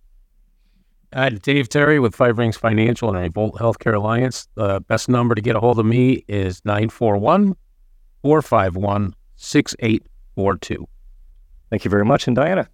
Uh, 1.13 1.29
Dave 1.29 1.69
Terry 1.69 1.99
with 1.99 2.15
Five 2.15 2.37
Rings 2.37 2.57
Financial 2.57 3.09
and 3.09 3.17
Revolt 3.17 3.55
Healthcare 3.55 3.95
Alliance. 3.95 4.47
The 4.55 4.81
best 4.81 5.07
number 5.07 5.35
to 5.35 5.41
get 5.41 5.55
a 5.55 5.59
hold 5.59 5.79
of 5.79 5.85
me 5.85 6.25
is 6.27 6.61
941 6.65 7.55
451 8.21 9.15
6842. 9.37 10.87
Thank 11.69 11.85
you 11.85 11.91
very 11.91 12.05
much. 12.05 12.27
And 12.27 12.35
Diana? 12.35 12.67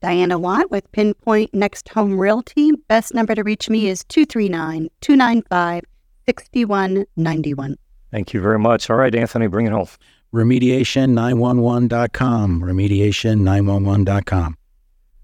Diana 0.00 0.38
Watt 0.38 0.70
with 0.70 0.90
Pinpoint 0.92 1.52
Next 1.54 1.88
Home 1.90 2.18
Realty. 2.18 2.72
Best 2.88 3.14
number 3.14 3.34
to 3.34 3.42
reach 3.42 3.68
me 3.70 3.88
is 3.88 4.04
239 4.04 4.88
295 5.00 5.82
6191. 6.26 7.76
Thank 8.10 8.32
you 8.32 8.40
very 8.40 8.58
much. 8.58 8.88
All 8.90 8.96
right, 8.96 9.14
Anthony, 9.14 9.46
bring 9.46 9.66
it 9.66 9.72
home. 9.72 9.88
Remediation911.com. 10.34 12.62
Remediation911.com. 12.62 14.56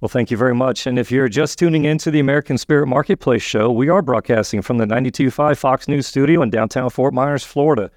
Well, 0.00 0.08
thank 0.08 0.30
you 0.30 0.38
very 0.38 0.54
much. 0.54 0.86
And 0.86 0.98
if 0.98 1.12
you're 1.12 1.28
just 1.28 1.58
tuning 1.58 1.84
into 1.84 2.10
the 2.10 2.20
American 2.20 2.56
Spirit 2.56 2.86
Marketplace 2.86 3.42
show, 3.42 3.70
we 3.70 3.90
are 3.90 4.00
broadcasting 4.00 4.62
from 4.62 4.78
the 4.78 4.86
92.5 4.86 5.58
Fox 5.58 5.88
News 5.88 6.06
studio 6.06 6.40
in 6.40 6.48
downtown 6.48 6.88
Fort 6.88 7.12
Myers, 7.12 7.44
Florida. 7.44 7.90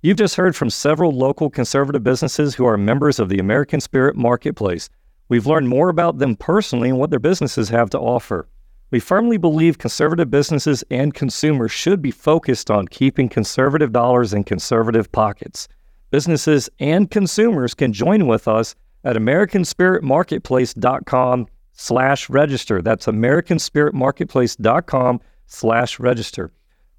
You've 0.00 0.16
just 0.16 0.36
heard 0.36 0.54
from 0.54 0.70
several 0.70 1.10
local 1.10 1.50
conservative 1.50 2.04
businesses 2.04 2.54
who 2.54 2.66
are 2.66 2.78
members 2.78 3.18
of 3.18 3.28
the 3.28 3.40
American 3.40 3.80
Spirit 3.80 4.14
Marketplace. 4.14 4.90
We've 5.28 5.48
learned 5.48 5.68
more 5.68 5.88
about 5.88 6.18
them 6.18 6.36
personally 6.36 6.88
and 6.88 7.00
what 7.00 7.10
their 7.10 7.18
businesses 7.18 7.68
have 7.70 7.90
to 7.90 7.98
offer. 7.98 8.46
We 8.92 9.00
firmly 9.00 9.36
believe 9.36 9.78
conservative 9.78 10.30
businesses 10.30 10.84
and 10.88 11.12
consumers 11.12 11.72
should 11.72 12.00
be 12.00 12.12
focused 12.12 12.70
on 12.70 12.86
keeping 12.86 13.28
conservative 13.28 13.90
dollars 13.90 14.32
in 14.32 14.44
conservative 14.44 15.10
pockets. 15.10 15.66
Businesses 16.12 16.70
and 16.78 17.10
consumers 17.10 17.74
can 17.74 17.92
join 17.92 18.28
with 18.28 18.46
us 18.46 18.76
at 19.04 19.16
americanspiritmarketplace.com 19.16 21.46
slash 21.72 22.28
register. 22.28 22.82
That's 22.82 23.06
americanspiritmarketplace.com 23.06 25.20
slash 25.46 25.98
register. 25.98 26.52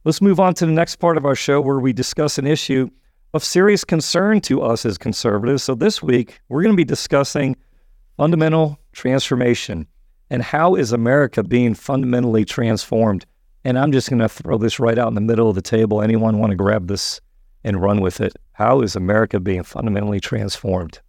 Let's 0.04 0.22
move 0.22 0.40
on 0.40 0.56
to 0.56 0.66
the 0.66 0.72
next 0.72 0.96
part 0.96 1.18
of 1.18 1.26
our 1.26 1.36
show 1.36 1.62
where 1.62 1.80
we 1.80 1.94
discuss 1.94 2.40
an 2.40 2.48
issue 2.48 2.90
of 3.34 3.44
serious 3.44 3.84
concern 3.84 4.42
to 4.42 4.62
us 4.62 4.86
as 4.86 4.98
conservatives. 4.98 5.64
So 5.64 5.76
this 5.76 6.02
week, 6.02 6.40
we're 6.50 6.64
going 6.64 6.74
to 6.74 6.78
be 6.78 6.84
discussing 6.84 7.56
fundamental 8.18 8.80
transformation 8.92 9.88
and 10.30 10.42
how 10.42 10.76
is 10.76 10.92
America 10.92 11.44
being 11.44 11.76
fundamentally 11.76 12.46
transformed. 12.46 13.26
And 13.64 13.78
I'm 13.78 13.92
just 13.92 14.10
going 14.10 14.20
to 14.20 14.30
throw 14.30 14.58
this 14.58 14.80
right 14.80 14.98
out 14.98 15.10
in 15.10 15.14
the 15.14 15.22
middle 15.22 15.50
of 15.50 15.56
the 15.56 15.62
table. 15.62 16.02
Anyone 16.02 16.40
want 16.40 16.52
to 16.52 16.56
grab 16.56 16.88
this 16.88 17.22
and 17.64 17.82
run 17.82 18.02
with 18.02 18.20
it? 18.20 18.34
How 18.54 18.82
is 18.82 18.96
America 18.96 19.40
being 19.40 19.64
fundamentally 19.64 20.20
transformed? 20.20 21.00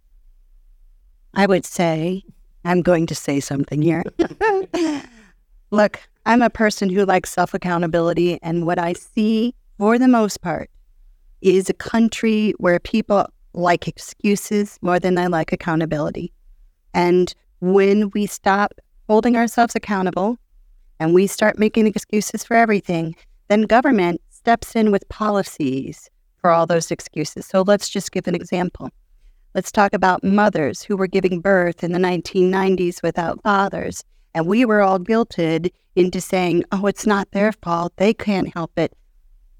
I 1.33 1.45
would 1.45 1.65
say, 1.65 2.23
I'm 2.65 2.81
going 2.81 3.07
to 3.07 3.15
say 3.15 3.39
something 3.39 3.81
here. 3.81 4.03
Look, 5.71 5.99
I'm 6.25 6.41
a 6.41 6.49
person 6.49 6.89
who 6.89 7.05
likes 7.05 7.31
self 7.31 7.53
accountability, 7.53 8.39
and 8.41 8.65
what 8.65 8.79
I 8.79 8.93
see 8.93 9.53
for 9.77 9.97
the 9.97 10.07
most 10.07 10.41
part 10.41 10.69
is 11.41 11.69
a 11.69 11.73
country 11.73 12.53
where 12.57 12.79
people 12.79 13.27
like 13.53 13.87
excuses 13.87 14.79
more 14.81 14.99
than 14.99 15.15
they 15.15 15.27
like 15.27 15.51
accountability. 15.51 16.31
And 16.93 17.33
when 17.59 18.09
we 18.13 18.25
stop 18.25 18.73
holding 19.07 19.35
ourselves 19.35 19.75
accountable 19.75 20.37
and 20.99 21.13
we 21.13 21.27
start 21.27 21.59
making 21.59 21.87
excuses 21.87 22.43
for 22.43 22.55
everything, 22.55 23.15
then 23.49 23.63
government 23.63 24.21
steps 24.29 24.75
in 24.75 24.91
with 24.91 25.07
policies 25.09 26.09
for 26.37 26.49
all 26.49 26.65
those 26.65 26.91
excuses. 26.91 27.45
So 27.45 27.61
let's 27.61 27.89
just 27.89 28.11
give 28.11 28.27
an 28.27 28.35
example. 28.35 28.89
Let's 29.55 29.71
talk 29.71 29.93
about 29.93 30.23
mothers 30.23 30.81
who 30.81 30.97
were 30.97 31.07
giving 31.07 31.39
birth 31.39 31.83
in 31.83 31.91
the 31.91 31.99
1990s 31.99 33.03
without 33.03 33.41
fathers. 33.43 34.03
And 34.33 34.47
we 34.47 34.65
were 34.65 34.81
all 34.81 34.99
guilted 34.99 35.71
into 35.95 36.19
saying, 36.19 36.63
oh, 36.71 36.87
it's 36.87 37.05
not 37.05 37.29
their 37.31 37.51
fault. 37.51 37.93
They 37.97 38.15
can't 38.15 38.51
help 38.51 38.71
it. 38.77 38.97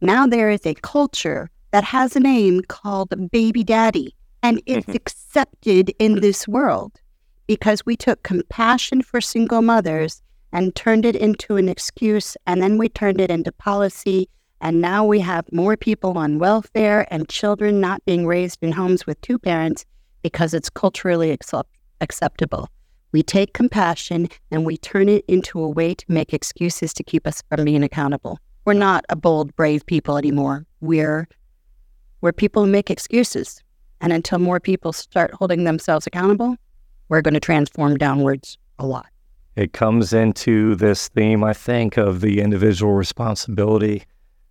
Now 0.01 0.25
there 0.25 0.49
is 0.49 0.65
a 0.65 0.73
culture 0.73 1.51
that 1.71 1.83
has 1.83 2.15
a 2.15 2.19
name 2.19 2.61
called 2.67 3.31
baby 3.31 3.63
daddy, 3.63 4.15
and 4.41 4.61
it's 4.65 4.85
mm-hmm. 4.87 4.95
accepted 4.95 5.93
in 5.99 6.21
this 6.21 6.47
world 6.47 6.99
because 7.45 7.85
we 7.85 7.95
took 7.95 8.23
compassion 8.23 9.01
for 9.01 9.21
single 9.21 9.61
mothers 9.61 10.21
and 10.51 10.75
turned 10.75 11.05
it 11.05 11.15
into 11.15 11.55
an 11.55 11.69
excuse, 11.69 12.35
and 12.47 12.61
then 12.61 12.77
we 12.77 12.89
turned 12.89 13.21
it 13.21 13.29
into 13.29 13.51
policy. 13.51 14.27
And 14.63 14.79
now 14.79 15.03
we 15.03 15.19
have 15.19 15.51
more 15.51 15.75
people 15.75 16.17
on 16.17 16.39
welfare 16.39 17.05
and 17.11 17.27
children 17.27 17.81
not 17.81 18.03
being 18.05 18.25
raised 18.25 18.59
in 18.61 18.71
homes 18.71 19.05
with 19.05 19.19
two 19.19 19.37
parents 19.37 19.85
because 20.21 20.53
it's 20.53 20.69
culturally 20.69 21.31
accept- 21.31 21.77
acceptable. 21.99 22.69
We 23.11 23.23
take 23.23 23.53
compassion 23.53 24.29
and 24.51 24.65
we 24.65 24.77
turn 24.77 25.09
it 25.09 25.25
into 25.27 25.61
a 25.61 25.67
way 25.67 25.93
to 25.95 26.05
make 26.07 26.33
excuses 26.33 26.93
to 26.93 27.03
keep 27.03 27.27
us 27.27 27.43
from 27.49 27.65
being 27.65 27.83
accountable. 27.83 28.39
We're 28.63 28.71
not 28.71 29.03
a 29.09 29.17
bold, 29.17 29.53
brave 29.57 29.85
people 29.85 30.17
anymore. 30.17 30.65
We're 30.79 31.27
we're 32.21 32.31
people 32.31 32.63
who 32.63 32.71
make 32.71 32.89
excuses. 32.89 33.61
And 33.99 34.13
until 34.13 34.39
more 34.39 34.61
people 34.61 34.93
start 34.93 35.33
holding 35.33 35.65
themselves 35.65 36.07
accountable, 36.07 36.55
we're 37.09 37.21
going 37.21 37.33
to 37.33 37.41
transform 37.41 37.97
downwards 37.97 38.57
a 38.79 38.85
lot. 38.85 39.07
It 39.57 39.73
comes 39.73 40.13
into 40.13 40.75
this 40.75 41.09
theme, 41.09 41.43
I 41.43 41.51
think, 41.51 41.97
of 41.97 42.21
the 42.21 42.39
individual 42.39 42.93
responsibility 42.93 44.05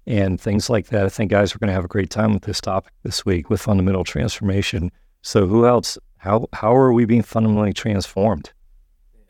and 0.06 0.40
things 0.40 0.68
like 0.68 0.88
that. 0.88 1.04
I 1.06 1.08
think 1.08 1.30
guys 1.30 1.54
are 1.54 1.58
going 1.58 1.68
to 1.68 1.74
have 1.74 1.84
a 1.84 1.88
great 1.88 2.10
time 2.10 2.32
with 2.32 2.42
this 2.42 2.60
topic 2.60 2.92
this 3.02 3.24
week 3.24 3.50
with 3.50 3.60
fundamental 3.60 4.04
transformation. 4.04 4.90
So, 5.22 5.46
who 5.46 5.66
else? 5.66 5.98
How 6.18 6.48
how 6.52 6.74
are 6.74 6.92
we 6.92 7.04
being 7.04 7.22
fundamentally 7.22 7.72
transformed? 7.72 8.52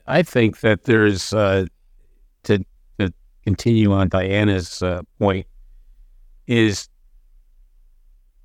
I 0.07 0.23
think 0.23 0.61
that 0.61 0.85
there's 0.85 1.33
uh, 1.33 1.67
to 2.45 2.65
to 2.99 3.13
continue 3.45 3.93
on 3.93 4.09
Diana's 4.09 4.83
uh, 4.83 5.03
point 5.19 5.47
is 6.47 6.89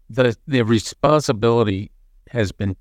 the 0.10 0.36
the 0.48 0.62
responsibility 0.62 1.92
has 2.30 2.52
been 2.52 2.76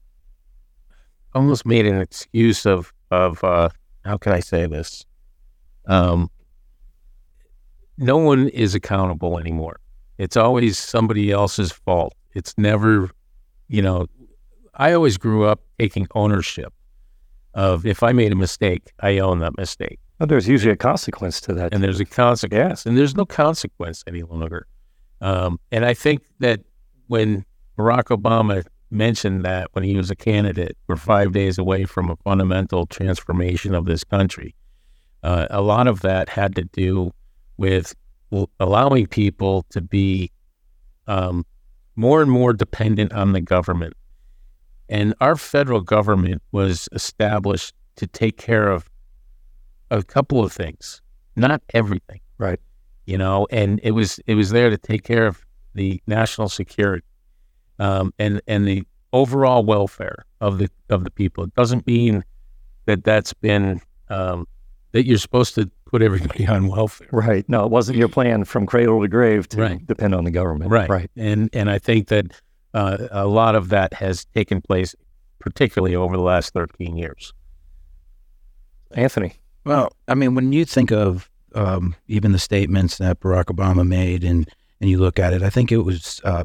almost 1.34 1.66
made 1.66 1.86
an 1.86 2.00
excuse 2.00 2.66
of 2.66 2.92
of 3.10 3.42
uh, 3.44 3.68
how 4.04 4.16
can 4.16 4.32
I 4.32 4.40
say 4.40 4.66
this? 4.66 5.04
Um, 5.86 6.30
no 7.98 8.16
one 8.16 8.48
is 8.48 8.74
accountable 8.74 9.38
anymore. 9.38 9.80
It's 10.18 10.36
always 10.36 10.78
somebody 10.78 11.30
else's 11.30 11.72
fault. 11.72 12.14
It's 12.34 12.54
never, 12.56 13.10
you 13.68 13.82
know, 13.82 14.06
I 14.74 14.92
always 14.92 15.16
grew 15.16 15.44
up 15.44 15.60
taking 15.78 16.06
ownership 16.14 16.72
of 17.54 17.86
if 17.86 18.02
I 18.02 18.12
made 18.12 18.32
a 18.32 18.36
mistake, 18.36 18.92
I 19.00 19.18
own 19.18 19.38
that 19.40 19.56
mistake. 19.56 19.98
Well, 20.18 20.26
there's 20.26 20.48
usually 20.48 20.72
a 20.72 20.76
consequence 20.76 21.40
to 21.42 21.54
that. 21.54 21.74
And 21.74 21.82
there's 21.82 22.00
a 22.00 22.04
consequence. 22.04 22.86
And 22.86 22.96
there's 22.96 23.14
no 23.14 23.24
consequence 23.24 24.04
any 24.06 24.22
longer. 24.22 24.66
Um, 25.20 25.58
and 25.72 25.84
I 25.84 25.94
think 25.94 26.22
that 26.40 26.60
when 27.06 27.44
Barack 27.78 28.04
Obama 28.04 28.64
mentioned 28.90 29.44
that 29.44 29.68
when 29.72 29.84
he 29.84 29.96
was 29.96 30.10
a 30.10 30.16
candidate, 30.16 30.76
we're 30.86 30.96
five 30.96 31.32
days 31.32 31.58
away 31.58 31.84
from 31.84 32.10
a 32.10 32.16
fundamental 32.16 32.86
transformation 32.86 33.74
of 33.74 33.86
this 33.86 34.04
country. 34.04 34.54
Uh, 35.22 35.46
a 35.50 35.60
lot 35.60 35.86
of 35.86 36.00
that 36.02 36.28
had 36.28 36.54
to 36.56 36.64
do 36.64 37.12
with 37.56 37.94
allowing 38.60 39.06
people 39.06 39.64
to 39.70 39.80
be 39.80 40.30
um, 41.06 41.44
more 41.94 42.22
and 42.22 42.30
more 42.30 42.52
dependent 42.52 43.12
on 43.12 43.32
the 43.32 43.40
government. 43.40 43.94
And 44.88 45.14
our 45.20 45.36
federal 45.36 45.80
government 45.80 46.42
was 46.52 46.88
established 46.92 47.74
to 47.96 48.06
take 48.06 48.36
care 48.36 48.68
of 48.68 48.88
a 49.90 50.02
couple 50.02 50.44
of 50.44 50.52
things, 50.52 51.00
not 51.34 51.62
everything. 51.72 52.20
Right. 52.38 52.60
You 53.06 53.18
know, 53.18 53.46
and 53.50 53.80
it 53.82 53.92
was 53.92 54.20
it 54.26 54.34
was 54.34 54.50
there 54.50 54.70
to 54.70 54.76
take 54.76 55.04
care 55.04 55.26
of 55.26 55.44
the 55.74 56.02
national 56.06 56.48
security 56.48 57.06
um, 57.78 58.12
and 58.18 58.40
and 58.46 58.66
the 58.66 58.84
overall 59.12 59.64
welfare 59.64 60.24
of 60.40 60.58
the 60.58 60.68
of 60.90 61.04
the 61.04 61.10
people. 61.10 61.44
It 61.44 61.54
doesn't 61.54 61.86
mean 61.86 62.24
that 62.86 63.04
that's 63.04 63.32
been 63.32 63.80
um, 64.08 64.46
that 64.92 65.06
you're 65.06 65.18
supposed 65.18 65.54
to 65.56 65.70
put 65.86 66.02
everybody 66.02 66.46
on 66.48 66.68
welfare. 66.68 67.08
Right. 67.10 67.48
No, 67.48 67.64
it 67.64 67.70
wasn't 67.70 67.98
your 67.98 68.08
plan 68.08 68.44
from 68.44 68.66
cradle 68.66 69.00
to 69.00 69.08
grave 69.08 69.48
to 69.50 69.60
right. 69.60 69.86
depend 69.86 70.14
on 70.14 70.24
the 70.24 70.30
government. 70.30 70.70
Right. 70.70 70.88
Right. 70.88 71.10
And 71.16 71.48
and 71.52 71.70
I 71.70 71.78
think 71.78 72.08
that 72.08 72.32
uh, 72.74 73.08
a 73.10 73.26
lot 73.26 73.54
of 73.54 73.70
that 73.70 73.94
has 73.94 74.26
taken 74.26 74.60
place, 74.60 74.94
particularly 75.38 75.96
over 75.96 76.16
the 76.16 76.22
last 76.22 76.52
13 76.52 76.96
years. 76.96 77.32
Anthony. 78.92 79.34
Well, 79.64 79.92
I 80.06 80.14
mean, 80.14 80.34
when 80.34 80.52
you 80.52 80.64
think 80.64 80.92
of 80.92 81.30
um, 81.54 81.96
even 82.06 82.32
the 82.32 82.38
statements 82.38 82.98
that 82.98 83.20
Barack 83.20 83.46
Obama 83.46 83.86
made, 83.86 84.22
and 84.22 84.48
and 84.80 84.90
you 84.90 84.98
look 84.98 85.18
at 85.18 85.32
it, 85.32 85.42
I 85.42 85.50
think 85.50 85.72
it 85.72 85.78
was 85.78 86.20
uh, 86.24 86.44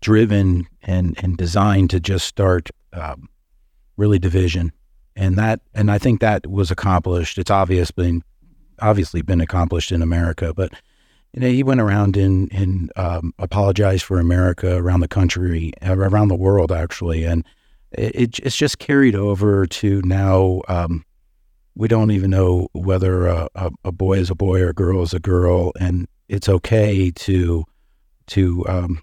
driven 0.00 0.66
and 0.82 1.16
and 1.22 1.36
designed 1.36 1.90
to 1.90 2.00
just 2.00 2.26
start 2.26 2.70
um, 2.92 3.28
really 3.96 4.18
division, 4.18 4.72
and 5.16 5.36
that 5.36 5.60
and 5.74 5.90
I 5.90 5.98
think 5.98 6.20
that 6.20 6.46
was 6.46 6.70
accomplished. 6.70 7.38
It's 7.38 7.50
obvious 7.50 7.90
been 7.90 8.22
obviously 8.80 9.22
been 9.22 9.40
accomplished 9.40 9.92
in 9.92 10.02
America, 10.02 10.52
but 10.54 10.72
you 11.32 11.40
know 11.40 11.48
he 11.48 11.62
went 11.62 11.80
around 11.80 12.16
and 12.16 12.52
and 12.52 12.92
um, 12.96 13.32
apologized 13.38 14.04
for 14.04 14.18
America 14.18 14.76
around 14.76 15.00
the 15.00 15.08
country, 15.08 15.72
around 15.82 16.28
the 16.28 16.34
world 16.34 16.72
actually, 16.72 17.24
and 17.24 17.44
it, 17.92 18.38
it's 18.40 18.56
just 18.56 18.78
carried 18.78 19.14
over 19.14 19.66
to 19.66 20.02
now. 20.02 20.62
Um, 20.68 21.04
we 21.74 21.86
don't 21.86 22.10
even 22.10 22.30
know 22.30 22.68
whether 22.72 23.28
a, 23.28 23.48
a, 23.54 23.70
a, 23.84 23.92
boy 23.92 24.18
is 24.18 24.30
a 24.30 24.34
boy 24.34 24.60
or 24.60 24.70
a 24.70 24.74
girl 24.74 25.00
is 25.02 25.14
a 25.14 25.20
girl, 25.20 25.72
and 25.78 26.08
it's 26.28 26.48
okay 26.48 27.12
to 27.12 27.64
to 28.26 28.64
um, 28.68 29.02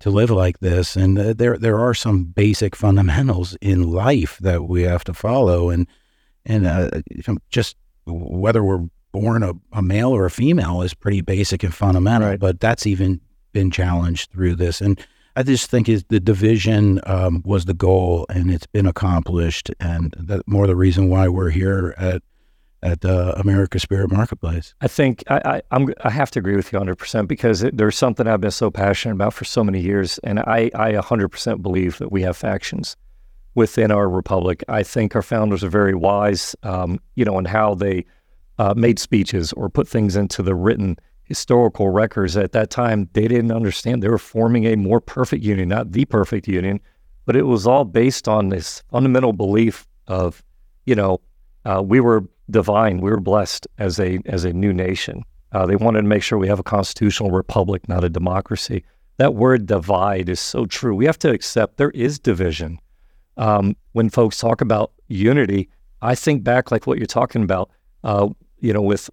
to 0.00 0.10
live 0.10 0.30
like 0.30 0.58
this. 0.58 0.96
And 0.96 1.18
uh, 1.18 1.32
there 1.34 1.56
there 1.56 1.78
are 1.78 1.94
some 1.94 2.24
basic 2.24 2.74
fundamentals 2.74 3.56
in 3.60 3.90
life 3.90 4.38
that 4.38 4.64
we 4.64 4.82
have 4.82 5.04
to 5.04 5.14
follow, 5.14 5.70
and 5.70 5.86
and 6.44 6.66
uh, 6.66 6.90
just 7.48 7.76
whether 8.06 8.62
we're 8.62 8.86
born 9.12 9.42
a, 9.42 9.52
a, 9.72 9.82
male 9.82 10.10
or 10.10 10.24
a 10.24 10.30
female 10.30 10.82
is 10.82 10.92
pretty 10.92 11.20
basic 11.20 11.62
and 11.62 11.74
fundamental. 11.74 12.30
Right. 12.30 12.40
But 12.40 12.60
that's 12.60 12.86
even 12.86 13.20
been 13.52 13.70
challenged 13.70 14.30
through 14.32 14.56
this, 14.56 14.80
and 14.80 15.00
I 15.36 15.42
just 15.42 15.70
think 15.70 15.88
is 15.88 16.04
the 16.08 16.20
division 16.20 17.00
um, 17.04 17.42
was 17.44 17.64
the 17.64 17.74
goal, 17.74 18.26
and 18.28 18.50
it's 18.50 18.66
been 18.66 18.86
accomplished, 18.86 19.70
and 19.80 20.14
that 20.18 20.46
more 20.46 20.66
the 20.66 20.76
reason 20.76 21.08
why 21.08 21.28
we're 21.28 21.50
here 21.50 21.94
at 21.96 22.22
at 22.82 23.02
uh, 23.04 23.32
America 23.38 23.78
Spirit 23.78 24.12
Marketplace. 24.12 24.74
I 24.82 24.88
think 24.88 25.24
I, 25.28 25.62
I, 25.70 25.76
am 25.76 25.88
I 26.04 26.10
have 26.10 26.30
to 26.32 26.38
agree 26.38 26.54
with 26.54 26.70
you 26.70 26.78
100 26.78 26.96
percent 26.96 27.28
because 27.28 27.62
it, 27.62 27.76
there's 27.76 27.96
something 27.96 28.26
I've 28.26 28.40
been 28.40 28.50
so 28.50 28.70
passionate 28.70 29.14
about 29.14 29.32
for 29.32 29.44
so 29.44 29.64
many 29.64 29.80
years, 29.80 30.18
and 30.18 30.40
I 30.40 30.70
I 30.74 30.92
100 30.92 31.28
percent 31.28 31.62
believe 31.62 31.98
that 31.98 32.12
we 32.12 32.22
have 32.22 32.36
factions 32.36 32.96
within 33.54 33.90
our 33.90 34.08
republic. 34.08 34.64
I 34.68 34.82
think 34.82 35.14
our 35.14 35.22
founders 35.22 35.62
are 35.62 35.68
very 35.68 35.94
wise, 35.94 36.56
um, 36.62 37.00
you 37.14 37.24
know, 37.24 37.38
in 37.38 37.44
how 37.44 37.74
they 37.74 38.04
uh, 38.58 38.74
made 38.76 38.98
speeches 38.98 39.52
or 39.52 39.68
put 39.68 39.88
things 39.88 40.16
into 40.16 40.42
the 40.42 40.54
written 40.54 40.96
historical 41.24 41.88
records. 41.88 42.36
At 42.36 42.52
that 42.52 42.70
time, 42.70 43.08
they 43.12 43.28
didn't 43.28 43.52
understand 43.52 44.02
they 44.02 44.08
were 44.08 44.18
forming 44.18 44.66
a 44.66 44.76
more 44.76 45.00
perfect 45.00 45.42
union, 45.42 45.68
not 45.68 45.92
the 45.92 46.04
perfect 46.04 46.46
union, 46.46 46.80
but 47.26 47.36
it 47.36 47.44
was 47.44 47.66
all 47.66 47.84
based 47.84 48.28
on 48.28 48.48
this 48.48 48.82
fundamental 48.90 49.32
belief 49.32 49.86
of, 50.06 50.42
you 50.84 50.94
know, 50.94 51.20
uh, 51.64 51.82
we 51.82 52.00
were 52.00 52.24
divine. 52.50 53.00
We 53.00 53.10
were 53.10 53.20
blessed 53.20 53.66
as 53.78 53.98
a 53.98 54.18
as 54.26 54.44
a 54.44 54.52
new 54.52 54.72
nation. 54.72 55.24
Uh, 55.52 55.66
they 55.66 55.76
wanted 55.76 56.02
to 56.02 56.08
make 56.08 56.22
sure 56.22 56.36
we 56.38 56.48
have 56.48 56.58
a 56.58 56.64
constitutional 56.64 57.30
republic, 57.30 57.88
not 57.88 58.04
a 58.04 58.10
democracy. 58.10 58.84
That 59.16 59.34
word 59.34 59.66
divide 59.66 60.28
is 60.28 60.40
so 60.40 60.66
true. 60.66 60.94
We 60.94 61.06
have 61.06 61.18
to 61.20 61.30
accept 61.30 61.76
there 61.76 61.90
is 61.90 62.18
division. 62.18 62.80
Um, 63.36 63.76
when 63.92 64.10
folks 64.10 64.38
talk 64.38 64.60
about 64.60 64.92
unity, 65.08 65.68
I 66.02 66.14
think 66.14 66.44
back 66.44 66.70
like 66.70 66.86
what 66.86 66.98
you're 66.98 67.06
talking 67.06 67.42
about. 67.42 67.70
Uh, 68.02 68.28
you 68.60 68.72
know, 68.72 68.82
with 68.82 69.10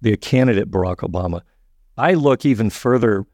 the 0.00 0.16
candidate 0.16 0.70
Barack 0.70 0.98
Obama, 0.98 1.42
I 1.98 2.14
look 2.14 2.46
even 2.46 2.70
further 2.70 3.26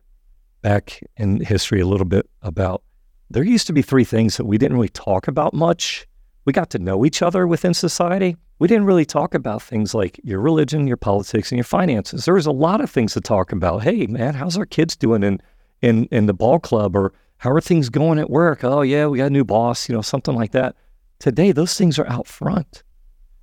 back 0.63 1.03
in 1.17 1.41
history 1.41 1.81
a 1.81 1.87
little 1.87 2.07
bit 2.07 2.29
about 2.43 2.83
there 3.31 3.45
used 3.45 3.67
to 3.67 3.73
be 3.73 3.83
three 3.83 4.05
things 4.05 4.37
that 4.37 4.45
we 4.45 4.59
didn't 4.59 4.77
really 4.77 4.89
talk 4.89 5.29
about 5.29 5.53
much. 5.53 6.07
We 6.45 6.53
got 6.53 6.71
to 6.71 6.79
know 6.79 7.05
each 7.05 7.23
other 7.23 7.47
within 7.47 7.75
society 7.75 8.37
we 8.59 8.69
didn't 8.69 8.87
really 8.87 9.05
talk 9.05 9.35
about 9.35 9.63
things 9.63 9.95
like 9.95 10.19
your 10.25 10.41
religion, 10.41 10.87
your 10.87 10.97
politics, 10.97 11.51
and 11.51 11.59
your 11.59 11.65
finances. 11.65 12.25
There 12.25 12.35
was 12.35 12.47
a 12.47 12.53
lot 12.53 12.81
of 12.81 12.91
things 12.91 13.13
to 13.15 13.21
talk 13.21 13.53
about. 13.53 13.83
Hey, 13.83 14.07
man, 14.07 14.35
how's 14.35 14.57
our 14.57 14.67
kids 14.67 14.97
doing 14.97 15.23
in 15.23 15.41
in 15.83 16.07
in 16.07 16.27
the 16.27 16.35
ball 16.35 16.59
club, 16.59 16.97
or 16.97 17.13
how 17.39 17.51
are 17.51 17.61
things 17.61 17.89
going 17.89 18.19
at 18.19 18.31
work? 18.31 18.65
Oh, 18.65 18.83
yeah, 18.83 19.07
we 19.07 19.19
got 19.19 19.27
a 19.27 19.31
new 19.31 19.45
boss, 19.45 19.89
you 19.89 19.95
know, 19.95 20.03
something 20.03 20.35
like 20.35 20.53
that. 20.53 20.77
Today, 21.19 21.53
those 21.53 21.75
things 21.75 21.99
are 21.99 22.09
out 22.09 22.27
front. 22.27 22.83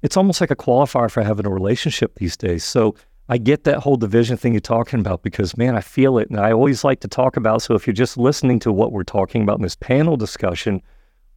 It's 0.02 0.18
almost 0.18 0.42
like 0.42 0.52
a 0.52 0.56
qualifier 0.56 1.10
for 1.10 1.24
having 1.24 1.46
a 1.46 1.50
relationship 1.50 2.16
these 2.16 2.36
days. 2.36 2.64
So 2.64 2.96
I 3.30 3.38
get 3.38 3.64
that 3.64 3.80
whole 3.80 3.96
division 3.96 4.36
thing 4.36 4.54
you're 4.54 4.60
talking 4.60 5.00
about 5.00 5.24
because, 5.24 5.56
man, 5.58 5.76
I 5.76 5.82
feel 5.82 6.18
it, 6.18 6.30
and 6.30 6.40
I 6.40 6.52
always 6.52 6.84
like 6.84 7.00
to 7.02 7.08
talk 7.08 7.38
about. 7.38 7.62
So 7.62 7.76
if 7.76 7.88
you're 7.88 7.94
just 7.94 8.18
listening 8.18 8.60
to 8.60 8.72
what 8.72 8.92
we're 8.92 9.04
talking 9.04 9.44
about 9.44 9.58
in 9.58 9.64
this 9.64 9.76
panel 9.76 10.18
discussion, 10.18 10.82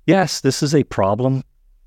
yes, 0.07 0.41
this 0.41 0.63
is 0.63 0.75
a 0.75 0.85
problem, 0.85 1.45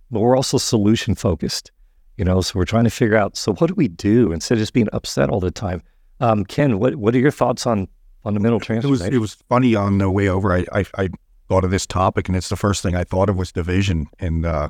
but 0.09 0.21
we're 0.21 0.37
also 0.37 0.57
solution 0.57 1.15
focused 1.15 1.71
you 2.19 2.25
know, 2.25 2.41
so 2.41 2.59
we're 2.59 2.65
trying 2.65 2.83
to 2.83 2.89
figure 2.89 3.15
out. 3.15 3.37
So 3.37 3.53
what 3.53 3.67
do 3.67 3.73
we 3.75 3.87
do 3.87 4.33
instead 4.33 4.55
of 4.55 4.59
just 4.59 4.73
being 4.73 4.89
upset 4.91 5.29
all 5.29 5.39
the 5.39 5.51
time? 5.51 5.81
Um, 6.19 6.43
Ken, 6.43 6.77
what 6.77 6.97
what 6.97 7.15
are 7.15 7.19
your 7.19 7.31
thoughts 7.31 7.65
on 7.65 7.87
fundamental 8.23 8.59
transformation? 8.59 9.05
It 9.05 9.09
was 9.09 9.15
it 9.15 9.19
was 9.19 9.33
funny 9.49 9.75
on 9.75 9.97
the 9.97 10.09
way 10.09 10.27
over. 10.27 10.53
I, 10.53 10.65
I, 10.73 10.85
I 10.97 11.09
thought 11.47 11.63
of 11.63 11.71
this 11.71 11.85
topic, 11.85 12.27
and 12.27 12.37
it's 12.37 12.49
the 12.49 12.55
first 12.55 12.83
thing 12.83 12.95
I 12.95 13.03
thought 13.03 13.29
of 13.29 13.35
was 13.35 13.51
division. 13.51 14.07
And 14.19 14.45
uh, 14.45 14.69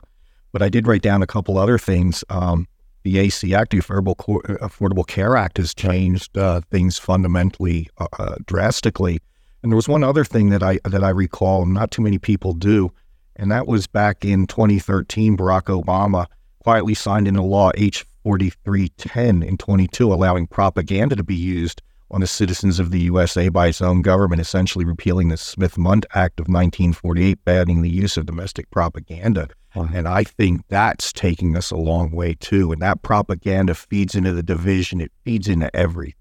but 0.52 0.62
I 0.62 0.70
did 0.70 0.88
write 0.88 1.02
down 1.02 1.22
a 1.22 1.28
couple 1.28 1.58
other 1.58 1.78
things. 1.78 2.24
Um, 2.30 2.68
the 3.04 3.20
AC 3.20 3.54
Act, 3.54 3.72
the 3.72 3.78
Affordable 3.78 4.16
Affordable 4.16 5.06
Care 5.06 5.36
Act, 5.38 5.58
has 5.58 5.74
changed 5.74 6.38
uh, 6.38 6.62
things 6.72 6.98
fundamentally, 6.98 7.90
uh, 7.98 8.08
uh, 8.18 8.36
drastically. 8.46 9.20
And 9.62 9.72
there 9.72 9.76
was 9.76 9.88
one 9.88 10.04
other 10.04 10.24
thing 10.24 10.50
that 10.50 10.64
I 10.64 10.80
that 10.86 11.04
I 11.04 11.10
recall, 11.10 11.66
not 11.66 11.92
too 11.92 12.02
many 12.02 12.18
people 12.18 12.54
do, 12.54 12.92
and 13.36 13.52
that 13.52 13.68
was 13.68 13.88
back 13.88 14.26
in 14.26 14.48
2013. 14.48 15.38
Barack 15.38 15.64
Obama 15.64 16.26
quietly 16.64 16.94
signed 16.94 17.28
into 17.28 17.42
law 17.42 17.72
H 17.76 18.06
4310 18.24 19.44
in 19.44 19.58
22, 19.58 20.14
allowing 20.14 20.48
propaganda 20.48 21.16
to 21.16 21.24
be 21.24 21.36
used 21.36 21.82
on 22.12 22.22
the 22.22 22.28
citizens 22.28 22.80
of 22.80 22.92
the 22.92 23.00
USA 23.02 23.50
by 23.50 23.68
its 23.68 23.82
own 23.82 24.02
government, 24.02 24.42
essentially 24.42 24.86
repealing 24.86 25.30
the 25.30 25.38
Smith 25.38 25.78
Mundt 25.78 26.06
Act 26.14 26.40
of 26.40 26.48
1948, 26.48 27.44
banning 27.46 27.82
the 27.82 27.90
use 27.90 28.18
of 28.18 28.26
domestic 28.26 28.70
propaganda. 28.72 29.48
And 29.76 30.08
I 30.08 30.24
think 30.24 30.68
that's 30.68 31.14
taking 31.14 31.56
us 31.56 31.72
a 31.72 31.78
long 31.78 32.12
way 32.12 32.36
too. 32.40 32.72
And 32.72 32.82
that 32.82 33.02
propaganda 33.02 33.76
feeds 33.76 34.16
into 34.16 34.34
the 34.34 34.44
division, 34.44 35.00
it 35.00 35.12
feeds 35.24 35.48
into 35.48 35.74
everything. 35.76 36.16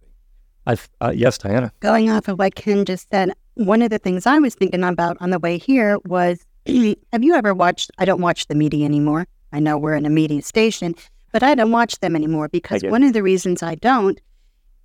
Uh, 1.01 1.12
yes, 1.14 1.38
Diana. 1.38 1.72
Going 1.81 2.11
off 2.11 2.29
of 2.29 2.38
what 2.38 2.55
Ken 2.55 2.85
just 2.85 3.09
said, 3.09 3.33
one 3.55 3.81
of 3.81 3.88
the 3.88 3.98
things 3.98 4.27
I 4.27 4.38
was 4.38 4.55
thinking 4.55 4.85
about 4.85 5.16
on 5.20 5.31
the 5.31 5.38
way 5.38 5.57
here 5.57 5.98
was 6.05 6.44
have 6.66 7.24
you 7.24 7.35
ever 7.35 7.55
watched? 7.55 7.90
I 7.98 8.05
don't 8.05 8.20
watch 8.20 8.46
the 8.48 8.55
media 8.55 8.85
anymore. 8.85 9.27
I 9.53 9.61
know 9.61 9.79
we're 9.79 9.94
in 9.94 10.05
a 10.05 10.11
media 10.11 10.42
station, 10.42 10.94
but 11.33 11.42
I 11.42 11.55
don't 11.55 11.72
watch 11.72 11.98
them 12.01 12.14
anymore 12.14 12.48
because 12.48 12.83
one 12.85 13.03
of 13.03 13.14
the 13.14 13.22
reasons 13.22 13.62
I 13.62 13.77
don't 13.77 14.20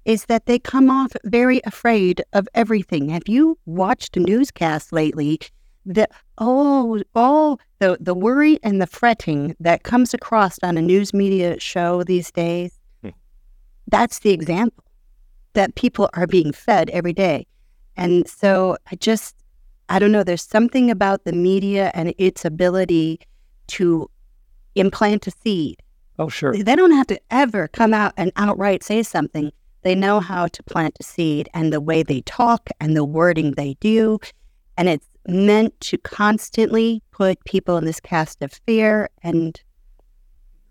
is 0.05 0.25
that 0.25 0.45
they 0.45 0.59
come 0.59 0.89
off 0.89 1.11
very 1.23 1.61
afraid 1.65 2.21
of 2.33 2.47
everything. 2.53 3.09
Have 3.09 3.27
you 3.27 3.57
watched 3.65 4.17
newscasts 4.17 4.91
lately? 4.91 5.39
The 5.85 6.07
oh 6.37 7.01
oh 7.15 7.57
the 7.79 7.97
the 7.99 8.13
worry 8.13 8.57
and 8.63 8.81
the 8.81 8.87
fretting 8.87 9.55
that 9.59 9.83
comes 9.83 10.13
across 10.13 10.57
on 10.63 10.77
a 10.77 10.81
news 10.81 11.13
media 11.13 11.59
show 11.59 12.03
these 12.03 12.31
days. 12.31 12.79
Hmm. 13.01 13.09
That's 13.87 14.19
the 14.19 14.31
example 14.31 14.83
that 15.53 15.75
people 15.75 16.09
are 16.13 16.27
being 16.27 16.51
fed 16.51 16.89
every 16.91 17.13
day. 17.13 17.45
And 17.97 18.27
so 18.27 18.77
I 18.91 18.95
just 18.95 19.35
I 19.89 19.99
don't 19.99 20.11
know, 20.11 20.23
there's 20.23 20.47
something 20.47 20.89
about 20.89 21.25
the 21.25 21.33
media 21.33 21.91
and 21.93 22.13
its 22.17 22.45
ability 22.45 23.19
to 23.67 24.09
implant 24.75 25.27
a 25.27 25.31
seed. 25.31 25.81
Oh, 26.19 26.29
sure. 26.29 26.55
They 26.55 26.75
don't 26.75 26.91
have 26.93 27.07
to 27.07 27.19
ever 27.31 27.67
come 27.67 27.93
out 27.93 28.13
and 28.17 28.31
outright 28.35 28.83
say 28.83 29.03
something. 29.03 29.51
They 29.83 29.95
know 29.95 30.19
how 30.19 30.47
to 30.47 30.63
plant 30.63 30.97
a 30.99 31.03
seed 31.03 31.49
and 31.53 31.71
the 31.71 31.81
way 31.81 32.03
they 32.03 32.21
talk 32.21 32.69
and 32.79 32.95
the 32.95 33.05
wording 33.05 33.51
they 33.51 33.75
do. 33.79 34.19
And 34.77 34.89
it's 34.89 35.07
meant 35.27 35.79
to 35.81 35.97
constantly 35.97 37.01
put 37.11 37.43
people 37.45 37.77
in 37.77 37.85
this 37.85 37.99
cast 37.99 38.41
of 38.41 38.53
fear 38.65 39.09
and 39.21 39.61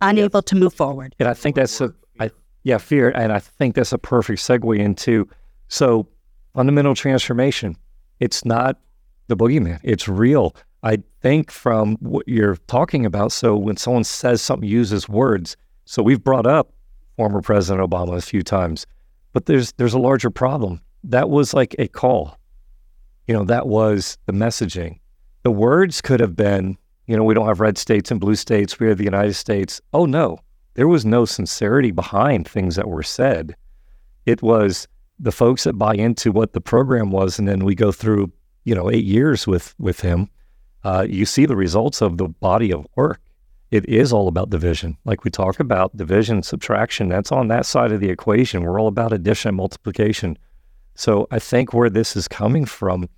unable 0.01 0.43
to 0.43 0.57
move 0.57 0.75
forward. 0.75 1.15
And 1.19 1.29
I 1.29 1.35
think 1.35 1.57
that's 1.57 1.81
a, 1.81 1.95
I, 2.21 2.31
yeah, 2.65 2.79
fear. 2.79 3.11
And 3.11 3.33
I 3.33 3.39
think 3.39 3.75
that's 3.75 3.93
a 3.93 3.99
perfect 3.99 4.41
segue 4.41 4.79
into 4.79 5.29
so 5.69 6.09
fundamental 6.55 6.95
transformation. 6.95 7.77
It's 8.21 8.45
not 8.45 8.79
the 9.29 9.37
boogeyman, 9.37 9.81
it's 9.83 10.09
real. 10.09 10.55
I 10.83 10.99
think 11.21 11.51
from 11.51 11.97
what 12.01 12.27
you're 12.27 12.57
talking 12.67 13.07
about, 13.07 13.31
so 13.31 13.57
when 13.57 13.77
someone 13.77 14.05
says 14.05 14.43
something, 14.43 14.69
uses 14.69 15.09
words, 15.09 15.57
so 15.85 16.03
we've 16.03 16.23
brought 16.23 16.47
up 16.47 16.73
former 17.17 17.41
President 17.41 17.89
Obama 17.89 18.17
a 18.17 18.21
few 18.21 18.43
times, 18.43 18.87
but 19.33 19.47
there's 19.47 19.73
there's 19.73 19.95
a 19.95 19.99
larger 19.99 20.31
problem. 20.31 20.81
That 21.05 21.31
was 21.31 21.55
like 21.55 21.75
a 21.79 21.89
call. 21.89 22.39
You 23.27 23.35
know, 23.35 23.45
that 23.45 23.67
was 23.67 24.19
the 24.27 24.33
messaging. 24.33 24.99
The 25.43 25.51
words 25.51 26.01
could 26.01 26.21
have 26.21 26.37
been, 26.37 26.77
you 27.07 27.17
know, 27.17 27.25
we 27.25 27.35
don't 27.35 27.47
have 27.47 27.61
red 27.61 27.79
states 27.79 28.11
and 28.11 28.21
blue 28.21 28.35
states. 28.35 28.79
We 28.79 28.89
are 28.89 28.95
the 28.95 29.05
United 29.05 29.35
States. 29.35 29.81
Oh 29.93 30.07
no, 30.07 30.39
there 30.75 30.89
was 30.89 31.05
no 31.05 31.25
sincerity 31.25 31.91
behind 31.91 32.47
things 32.47 32.77
that 32.77 32.89
were 32.89 33.03
said. 33.03 33.57
It 34.27 34.43
was 34.43 34.87
the 35.19 35.33
folks 35.33 35.65
that 35.65 35.75
buy 35.75 35.95
into 35.95 36.33
what 36.33 36.53
the 36.53 36.61
program 36.61 37.11
was, 37.11 37.39
and 37.39 37.49
then 37.49 37.65
we 37.65 37.75
go 37.75 37.93
through, 37.93 38.33
you 38.65 38.75
know, 38.75 38.91
eight 38.91 39.05
years 39.05 39.47
with 39.47 39.75
with 39.79 40.01
him. 40.01 40.29
Uh, 40.85 41.07
you 41.09 41.25
see 41.27 41.47
the 41.47 41.57
results 41.57 42.01
of 42.01 42.19
the 42.19 42.29
body 42.29 42.73
of 42.73 42.87
work. 42.97 43.21
It 43.73 43.89
is 43.89 44.13
all 44.13 44.29
about 44.29 44.51
division, 44.51 44.99
like 45.07 45.25
we 45.25 45.31
talk 45.31 45.59
about 45.59 45.97
division, 45.97 46.43
subtraction. 46.43 47.09
That's 47.09 47.33
on 47.33 47.49
that 47.49 47.65
side 47.65 47.91
of 47.91 48.01
the 48.01 48.11
equation. 48.11 48.63
We're 48.63 48.79
all 48.79 48.87
about 48.87 49.15
addition 49.15 49.49
and 49.49 49.57
multiplication. 49.57 50.37
So 50.95 51.27
I 51.31 51.39
think 51.39 51.73
where 51.73 51.89
this 51.89 52.15
is 52.15 52.29
coming 52.29 52.67
from 52.67 53.09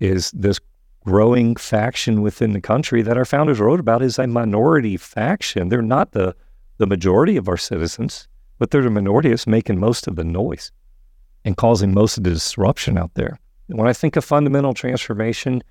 is 0.00 0.30
this 0.32 0.60
growing 1.06 1.56
faction 1.56 2.20
within 2.20 2.52
the 2.52 2.60
country 2.60 3.00
that 3.00 3.16
our 3.16 3.24
founders 3.24 3.58
wrote 3.58 3.80
about 3.80 4.02
is 4.02 4.18
a 4.18 4.26
minority 4.26 4.98
faction. 4.98 5.70
They're 5.70 5.80
not 5.80 6.12
the 6.12 6.36
the 6.76 6.86
majority 6.86 7.38
of 7.38 7.48
our 7.48 7.56
citizens, 7.56 8.28
but 8.58 8.70
they're 8.70 8.82
the 8.82 8.90
minority 8.90 9.30
that's 9.30 9.46
making 9.46 9.80
most 9.80 10.06
of 10.06 10.16
the 10.16 10.24
noise 10.24 10.72
and 11.42 11.56
causing 11.56 11.94
most 11.94 12.18
of 12.18 12.24
the 12.24 12.30
disruption 12.30 12.98
out 12.98 13.14
there. 13.14 13.38
When 13.68 13.88
I 13.88 13.94
think 13.94 14.16
of 14.16 14.26
fundamental 14.26 14.74
transformation, 14.74 15.62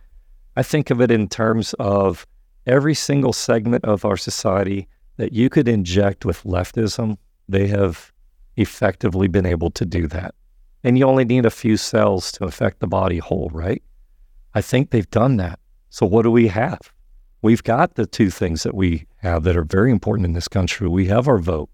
I 0.56 0.64
think 0.64 0.90
of 0.90 1.00
it 1.00 1.12
in 1.12 1.28
terms 1.28 1.76
of 1.76 2.26
every 2.65 2.93
single 2.93 3.34
segment 3.34 3.86
of 3.86 4.06
our 4.06 4.17
society 4.17 4.88
that 5.17 5.34
you 5.34 5.50
could 5.50 5.67
inject 5.67 6.26
with 6.26 6.43
leftism, 6.43 7.17
they 7.47 7.67
have 7.67 8.12
effectively 8.58 9.28
been 9.28 9.45
able 9.45 9.71
to 9.71 9.86
do 9.86 10.08
that. 10.08 10.34
And 10.84 10.97
you 10.97 11.06
only 11.06 11.26
need 11.26 11.45
a 11.45 11.52
few 11.52 11.78
cells 11.78 12.32
to 12.34 12.45
affect 12.45 12.80
the 12.80 12.88
body 12.88 13.19
whole, 13.19 13.50
right? 13.54 13.84
I 14.54 14.62
think 14.62 14.89
they've 14.89 15.10
done 15.10 15.38
that. 15.38 15.60
So 15.89 16.06
what 16.06 16.24
do 16.24 16.32
we 16.32 16.47
have? 16.47 16.80
We've 17.41 17.63
got 17.63 17.95
the 17.95 18.06
two 18.06 18.30
things 18.30 18.63
that 18.63 18.76
we 18.76 19.06
have 19.17 19.43
that 19.43 19.58
are 19.58 19.63
very 19.63 19.91
important 19.91 20.26
in 20.26 20.34
this 20.34 20.47
country. 20.47 20.88
We 20.88 21.08
have 21.08 21.28
our 21.28 21.38
vote. 21.38 21.69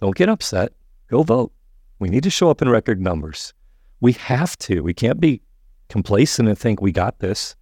Don't 0.00 0.14
get 0.14 0.28
upset. 0.28 0.72
Go 1.08 1.22
vote. 1.22 1.52
We 1.98 2.08
need 2.08 2.22
to 2.24 2.30
show 2.30 2.50
up 2.50 2.62
in 2.62 2.68
record 2.68 3.00
numbers. 3.00 3.54
We 4.00 4.12
have 4.12 4.56
to. 4.58 4.80
We 4.82 4.94
can't 4.94 5.20
be 5.20 5.42
complacent 5.88 6.48
and 6.48 6.58
think 6.58 6.80
we 6.80 6.92
got 6.92 7.18
this. 7.18 7.56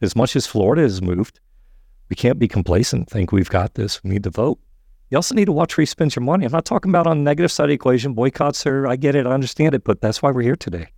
As 0.00 0.16
much 0.16 0.34
as 0.34 0.46
Florida 0.46 0.82
has 0.82 1.02
moved, 1.02 1.40
we 2.12 2.16
can't 2.16 2.38
be 2.38 2.46
complacent 2.46 3.08
think 3.08 3.32
we've 3.32 3.48
got 3.48 3.72
this. 3.72 4.04
We 4.04 4.10
need 4.10 4.24
to 4.24 4.30
vote. 4.30 4.58
You 5.08 5.16
also 5.16 5.34
need 5.34 5.46
to 5.46 5.52
watch 5.52 5.78
where 5.78 5.80
you 5.80 5.86
spend 5.86 6.14
your 6.14 6.22
money. 6.22 6.44
I'm 6.44 6.52
not 6.52 6.66
talking 6.66 6.90
about 6.90 7.06
on 7.06 7.16
the 7.16 7.24
negative 7.24 7.50
side 7.50 7.64
of 7.64 7.68
the 7.68 7.74
equation. 7.74 8.12
Boycotts 8.12 8.66
are, 8.66 8.86
I 8.86 8.96
get 8.96 9.14
it, 9.14 9.26
I 9.26 9.30
understand 9.30 9.74
it, 9.74 9.82
but 9.82 10.02
that's 10.02 10.20
why 10.20 10.30
we're 10.30 10.42
here 10.42 10.54
today. 10.54 10.88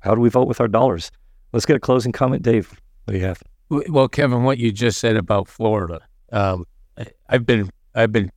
How 0.00 0.16
do 0.16 0.20
we 0.20 0.28
vote 0.30 0.48
with 0.48 0.60
our 0.60 0.66
dollars? 0.66 1.12
Let's 1.52 1.64
get 1.64 1.76
a 1.76 1.78
closing 1.78 2.10
comment, 2.10 2.42
Dave. 2.42 2.70
What 3.04 3.12
do 3.12 3.20
you 3.20 3.24
have? 3.24 3.40
Well, 3.68 4.08
Kevin, 4.08 4.42
what 4.42 4.58
you 4.58 4.72
just 4.72 4.98
said 4.98 5.14
about 5.14 5.46
Florida, 5.46 6.00
um, 6.32 6.64
I've 7.28 7.46
been 7.46 7.70
I've 7.94 8.10
been 8.10 8.32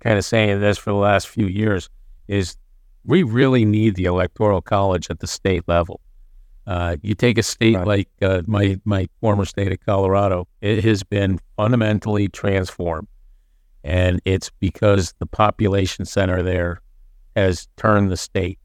kind 0.00 0.16
of 0.16 0.24
saying 0.24 0.62
this 0.62 0.78
for 0.78 0.88
the 0.88 0.96
last 0.96 1.28
few 1.28 1.48
years. 1.48 1.90
Is 2.28 2.56
we 3.04 3.24
really 3.24 3.66
need 3.66 3.96
the 3.96 4.04
electoral 4.04 4.62
college 4.62 5.10
at 5.10 5.20
the 5.20 5.26
state 5.26 5.64
level. 5.68 6.00
Uh, 6.66 6.96
you 7.02 7.14
take 7.14 7.36
a 7.36 7.42
state 7.42 7.76
right. 7.76 7.86
like 7.86 8.08
uh, 8.22 8.42
my 8.46 8.80
my 8.84 9.06
former 9.20 9.44
state 9.44 9.70
of 9.70 9.80
Colorado; 9.84 10.48
it 10.62 10.82
has 10.84 11.02
been 11.02 11.38
fundamentally 11.56 12.28
transformed, 12.28 13.08
and 13.82 14.20
it's 14.24 14.50
because 14.60 15.14
the 15.18 15.26
population 15.26 16.06
center 16.06 16.42
there 16.42 16.80
has 17.36 17.68
turned 17.76 18.10
the 18.10 18.16
state 18.16 18.58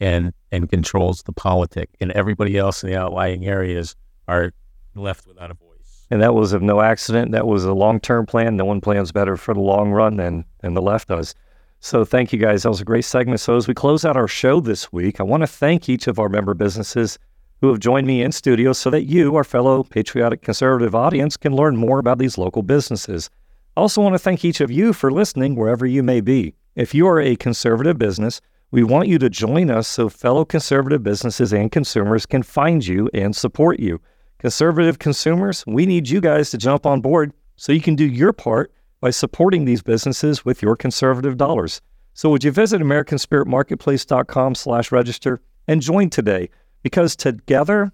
and 0.00 0.32
and 0.50 0.68
controls 0.68 1.22
the 1.22 1.32
politic, 1.32 1.88
and 2.00 2.10
everybody 2.12 2.58
else 2.58 2.82
in 2.82 2.90
the 2.90 2.96
outlying 2.96 3.46
areas 3.46 3.94
are 4.26 4.52
left 4.96 5.26
without 5.26 5.50
a 5.50 5.54
voice. 5.54 6.06
And 6.10 6.20
that 6.22 6.34
was 6.34 6.52
of 6.52 6.62
no 6.62 6.80
accident. 6.80 7.32
That 7.32 7.46
was 7.46 7.64
a 7.64 7.72
long 7.72 8.00
term 8.00 8.26
plan. 8.26 8.56
No 8.56 8.64
one 8.64 8.80
plans 8.80 9.12
better 9.12 9.36
for 9.36 9.54
the 9.54 9.60
long 9.60 9.92
run 9.92 10.16
than 10.16 10.44
than 10.62 10.74
the 10.74 10.82
left 10.82 11.08
does. 11.08 11.34
So 11.78 12.04
thank 12.04 12.32
you 12.32 12.38
guys. 12.40 12.64
That 12.64 12.70
was 12.70 12.80
a 12.80 12.84
great 12.84 13.04
segment. 13.04 13.38
So 13.38 13.56
as 13.56 13.68
we 13.68 13.74
close 13.74 14.04
out 14.04 14.16
our 14.16 14.26
show 14.26 14.58
this 14.60 14.92
week, 14.92 15.20
I 15.20 15.22
want 15.22 15.42
to 15.42 15.46
thank 15.46 15.88
each 15.88 16.08
of 16.08 16.18
our 16.18 16.28
member 16.28 16.54
businesses 16.54 17.18
who 17.60 17.68
have 17.68 17.80
joined 17.80 18.06
me 18.06 18.22
in 18.22 18.32
studio 18.32 18.72
so 18.72 18.90
that 18.90 19.04
you, 19.04 19.34
our 19.36 19.44
fellow 19.44 19.82
patriotic 19.82 20.42
conservative 20.42 20.94
audience, 20.94 21.36
can 21.36 21.54
learn 21.54 21.76
more 21.76 21.98
about 21.98 22.18
these 22.18 22.38
local 22.38 22.62
businesses. 22.62 23.30
I 23.76 23.80
also 23.80 24.00
want 24.02 24.14
to 24.14 24.18
thank 24.18 24.44
each 24.44 24.60
of 24.60 24.70
you 24.70 24.92
for 24.92 25.10
listening 25.10 25.54
wherever 25.54 25.86
you 25.86 26.02
may 26.02 26.20
be. 26.20 26.54
If 26.74 26.94
you 26.94 27.06
are 27.08 27.20
a 27.20 27.36
conservative 27.36 27.98
business, 27.98 28.40
we 28.70 28.82
want 28.82 29.08
you 29.08 29.18
to 29.18 29.30
join 29.30 29.70
us 29.70 29.88
so 29.88 30.08
fellow 30.08 30.44
conservative 30.44 31.02
businesses 31.02 31.52
and 31.52 31.70
consumers 31.70 32.26
can 32.26 32.42
find 32.42 32.86
you 32.86 33.08
and 33.14 33.34
support 33.34 33.80
you. 33.80 34.00
Conservative 34.38 34.98
consumers, 34.98 35.64
we 35.66 35.86
need 35.86 36.08
you 36.08 36.20
guys 36.20 36.50
to 36.50 36.58
jump 36.58 36.84
on 36.84 37.00
board 37.00 37.32
so 37.56 37.72
you 37.72 37.80
can 37.80 37.96
do 37.96 38.04
your 38.04 38.32
part 38.32 38.72
by 39.00 39.10
supporting 39.10 39.64
these 39.64 39.82
businesses 39.82 40.44
with 40.44 40.62
your 40.62 40.76
conservative 40.76 41.36
dollars. 41.36 41.80
So 42.12 42.30
would 42.30 42.44
you 42.44 42.50
visit 42.50 42.80
americanspiritmarketplace.com 42.80 44.54
slash 44.54 44.90
register 44.90 45.40
and 45.68 45.80
join 45.80 46.10
today 46.10 46.50
because 46.82 47.16
together 47.16 47.92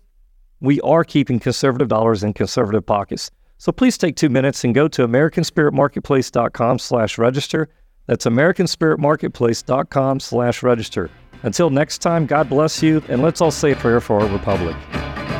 we 0.60 0.80
are 0.82 1.04
keeping 1.04 1.40
conservative 1.40 1.88
dollars 1.88 2.22
in 2.22 2.32
conservative 2.32 2.86
pockets. 2.86 3.30
So 3.58 3.72
please 3.72 3.98
take 3.98 4.16
two 4.16 4.28
minutes 4.28 4.64
and 4.64 4.74
go 4.74 4.88
to 4.88 5.06
americanspiritmarketplace.com 5.06 6.78
slash 6.78 7.18
register. 7.18 7.68
That's 8.06 8.24
americanspiritmarketplace.com 8.26 10.20
slash 10.20 10.62
register. 10.62 11.10
Until 11.42 11.70
next 11.70 11.98
time, 11.98 12.26
God 12.26 12.48
bless 12.48 12.82
you, 12.82 13.02
and 13.08 13.22
let's 13.22 13.40
all 13.40 13.50
say 13.50 13.72
a 13.72 13.76
prayer 13.76 14.00
for 14.00 14.20
our 14.20 14.28
republic. 14.28 14.76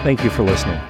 Thank 0.03 0.25
you 0.25 0.31
for 0.31 0.43
listening. 0.43 0.81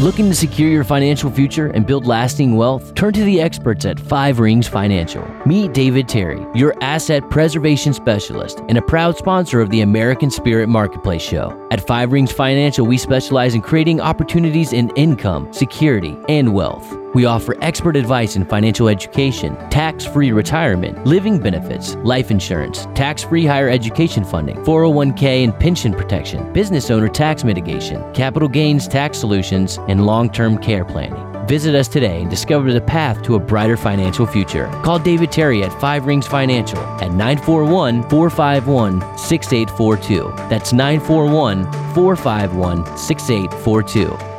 Looking 0.00 0.28
to 0.28 0.34
secure 0.36 0.68
your 0.68 0.84
financial 0.84 1.28
future 1.28 1.72
and 1.74 1.84
build 1.84 2.06
lasting 2.06 2.54
wealth? 2.54 2.94
Turn 2.94 3.12
to 3.14 3.24
the 3.24 3.40
experts 3.40 3.84
at 3.84 3.98
Five 3.98 4.38
Rings 4.38 4.68
Financial. 4.68 5.26
Meet 5.44 5.72
David 5.72 6.08
Terry, 6.08 6.40
your 6.54 6.72
asset 6.80 7.28
preservation 7.30 7.92
specialist 7.92 8.60
and 8.68 8.78
a 8.78 8.82
proud 8.82 9.16
sponsor 9.16 9.60
of 9.60 9.70
the 9.70 9.80
American 9.80 10.30
Spirit 10.30 10.68
Marketplace 10.68 11.22
Show. 11.22 11.50
At 11.72 11.84
Five 11.84 12.12
Rings 12.12 12.30
Financial, 12.30 12.86
we 12.86 12.96
specialize 12.96 13.56
in 13.56 13.60
creating 13.60 14.00
opportunities 14.00 14.72
in 14.72 14.90
income, 14.90 15.52
security, 15.52 16.16
and 16.28 16.54
wealth. 16.54 16.88
We 17.14 17.24
offer 17.24 17.56
expert 17.62 17.96
advice 17.96 18.36
in 18.36 18.44
financial 18.44 18.88
education, 18.88 19.56
tax 19.70 20.04
free 20.04 20.30
retirement, 20.30 21.06
living 21.06 21.38
benefits, 21.38 21.94
life 21.96 22.30
insurance, 22.30 22.86
tax 22.94 23.24
free 23.24 23.46
higher 23.46 23.68
education 23.68 24.24
funding, 24.24 24.56
401k 24.56 25.44
and 25.44 25.58
pension 25.58 25.94
protection, 25.94 26.52
business 26.52 26.90
owner 26.90 27.08
tax 27.08 27.44
mitigation, 27.44 28.12
capital 28.12 28.48
gains 28.48 28.86
tax 28.86 29.18
solutions, 29.18 29.78
and 29.88 30.04
long 30.04 30.28
term 30.28 30.58
care 30.58 30.84
planning. 30.84 31.24
Visit 31.46 31.74
us 31.74 31.88
today 31.88 32.20
and 32.20 32.28
discover 32.28 32.74
the 32.74 32.80
path 32.82 33.22
to 33.22 33.36
a 33.36 33.38
brighter 33.38 33.78
financial 33.78 34.26
future. 34.26 34.66
Call 34.84 34.98
David 34.98 35.32
Terry 35.32 35.62
at 35.62 35.80
Five 35.80 36.04
Rings 36.04 36.26
Financial 36.26 36.78
at 37.00 37.10
941 37.10 38.06
451 38.10 39.00
6842. 39.16 40.30
That's 40.50 40.74
941 40.74 41.64
451 41.94 42.98
6842. 42.98 44.37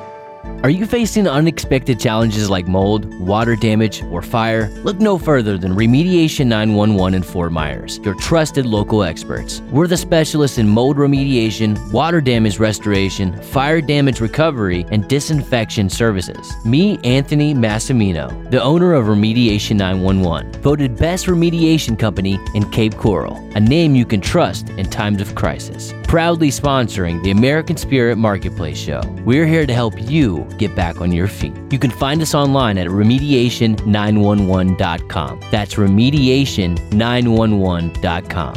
Are 0.62 0.69
you 0.69 0.86
facing 0.86 1.26
unexpected 1.26 2.02
challenges 2.02 2.50
like 2.50 2.67
mold, 2.67 3.06
water 3.17 3.56
damage, 3.56 4.04
or 4.12 4.22
fire? 4.22 4.67
Look 4.84 5.00
no 5.00 5.17
further 5.17 5.58
than 5.58 5.74
Remediation 5.74 6.48
911 6.48 7.13
in 7.13 7.24
Fort 7.24 7.54
Myers, 7.54 7.98
your 8.04 8.13
trusted 8.15 8.65
local 8.65 9.04
experts. 9.04 9.62
We're 9.72 9.88
the 9.88 9.95
specialists 9.95 10.58
in 10.58 10.67
mold 10.67 10.98
remediation, 10.98 11.93
water 11.93 12.19
damage 12.19 12.60
restoration, 12.60 13.41
fire 13.41 13.80
damage 13.80 14.19
recovery, 14.19 14.86
and 14.91 15.08
disinfection 15.08 15.89
services. 15.89 16.52
Me, 16.65 17.00
Anthony 17.06 17.54
Massimino, 17.54 18.52
the 18.52 18.62
owner 18.62 18.91
of 18.91 19.06
Remediation 19.06 19.78
911, 19.78 20.62
voted 20.62 20.98
best 20.98 21.28
remediation 21.28 21.98
company 21.98 22.38
in 22.54 22.69
Cape 22.72 22.98
Coral, 22.98 23.38
a 23.56 23.62
name 23.62 23.95
you 23.95 24.06
can 24.06 24.19
trust 24.19 24.67
in 24.72 24.89
times 24.89 25.22
of 25.22 25.36
crisis. 25.36 25.93
Proudly 26.10 26.50
sponsoring 26.50 27.22
the 27.22 27.30
American 27.30 27.78
Spirit 27.78 28.17
Marketplace 28.17 28.80
Show. 28.80 29.00
We're 29.26 29.45
here 29.45 29.67
to 29.67 29.74
help 29.76 29.93
you 30.02 30.43
get 30.58 30.76
back 30.76 31.02
on 31.02 31.12
your 31.12 31.28
feet. 31.28 31.54
You 31.72 31.78
can 31.78 31.91
find 31.91 32.19
us 32.24 32.34
online 32.34 32.80
at 32.80 32.88
remediation911.com. 32.88 35.39
That's 35.52 35.76
remediation911.com. 35.76 38.54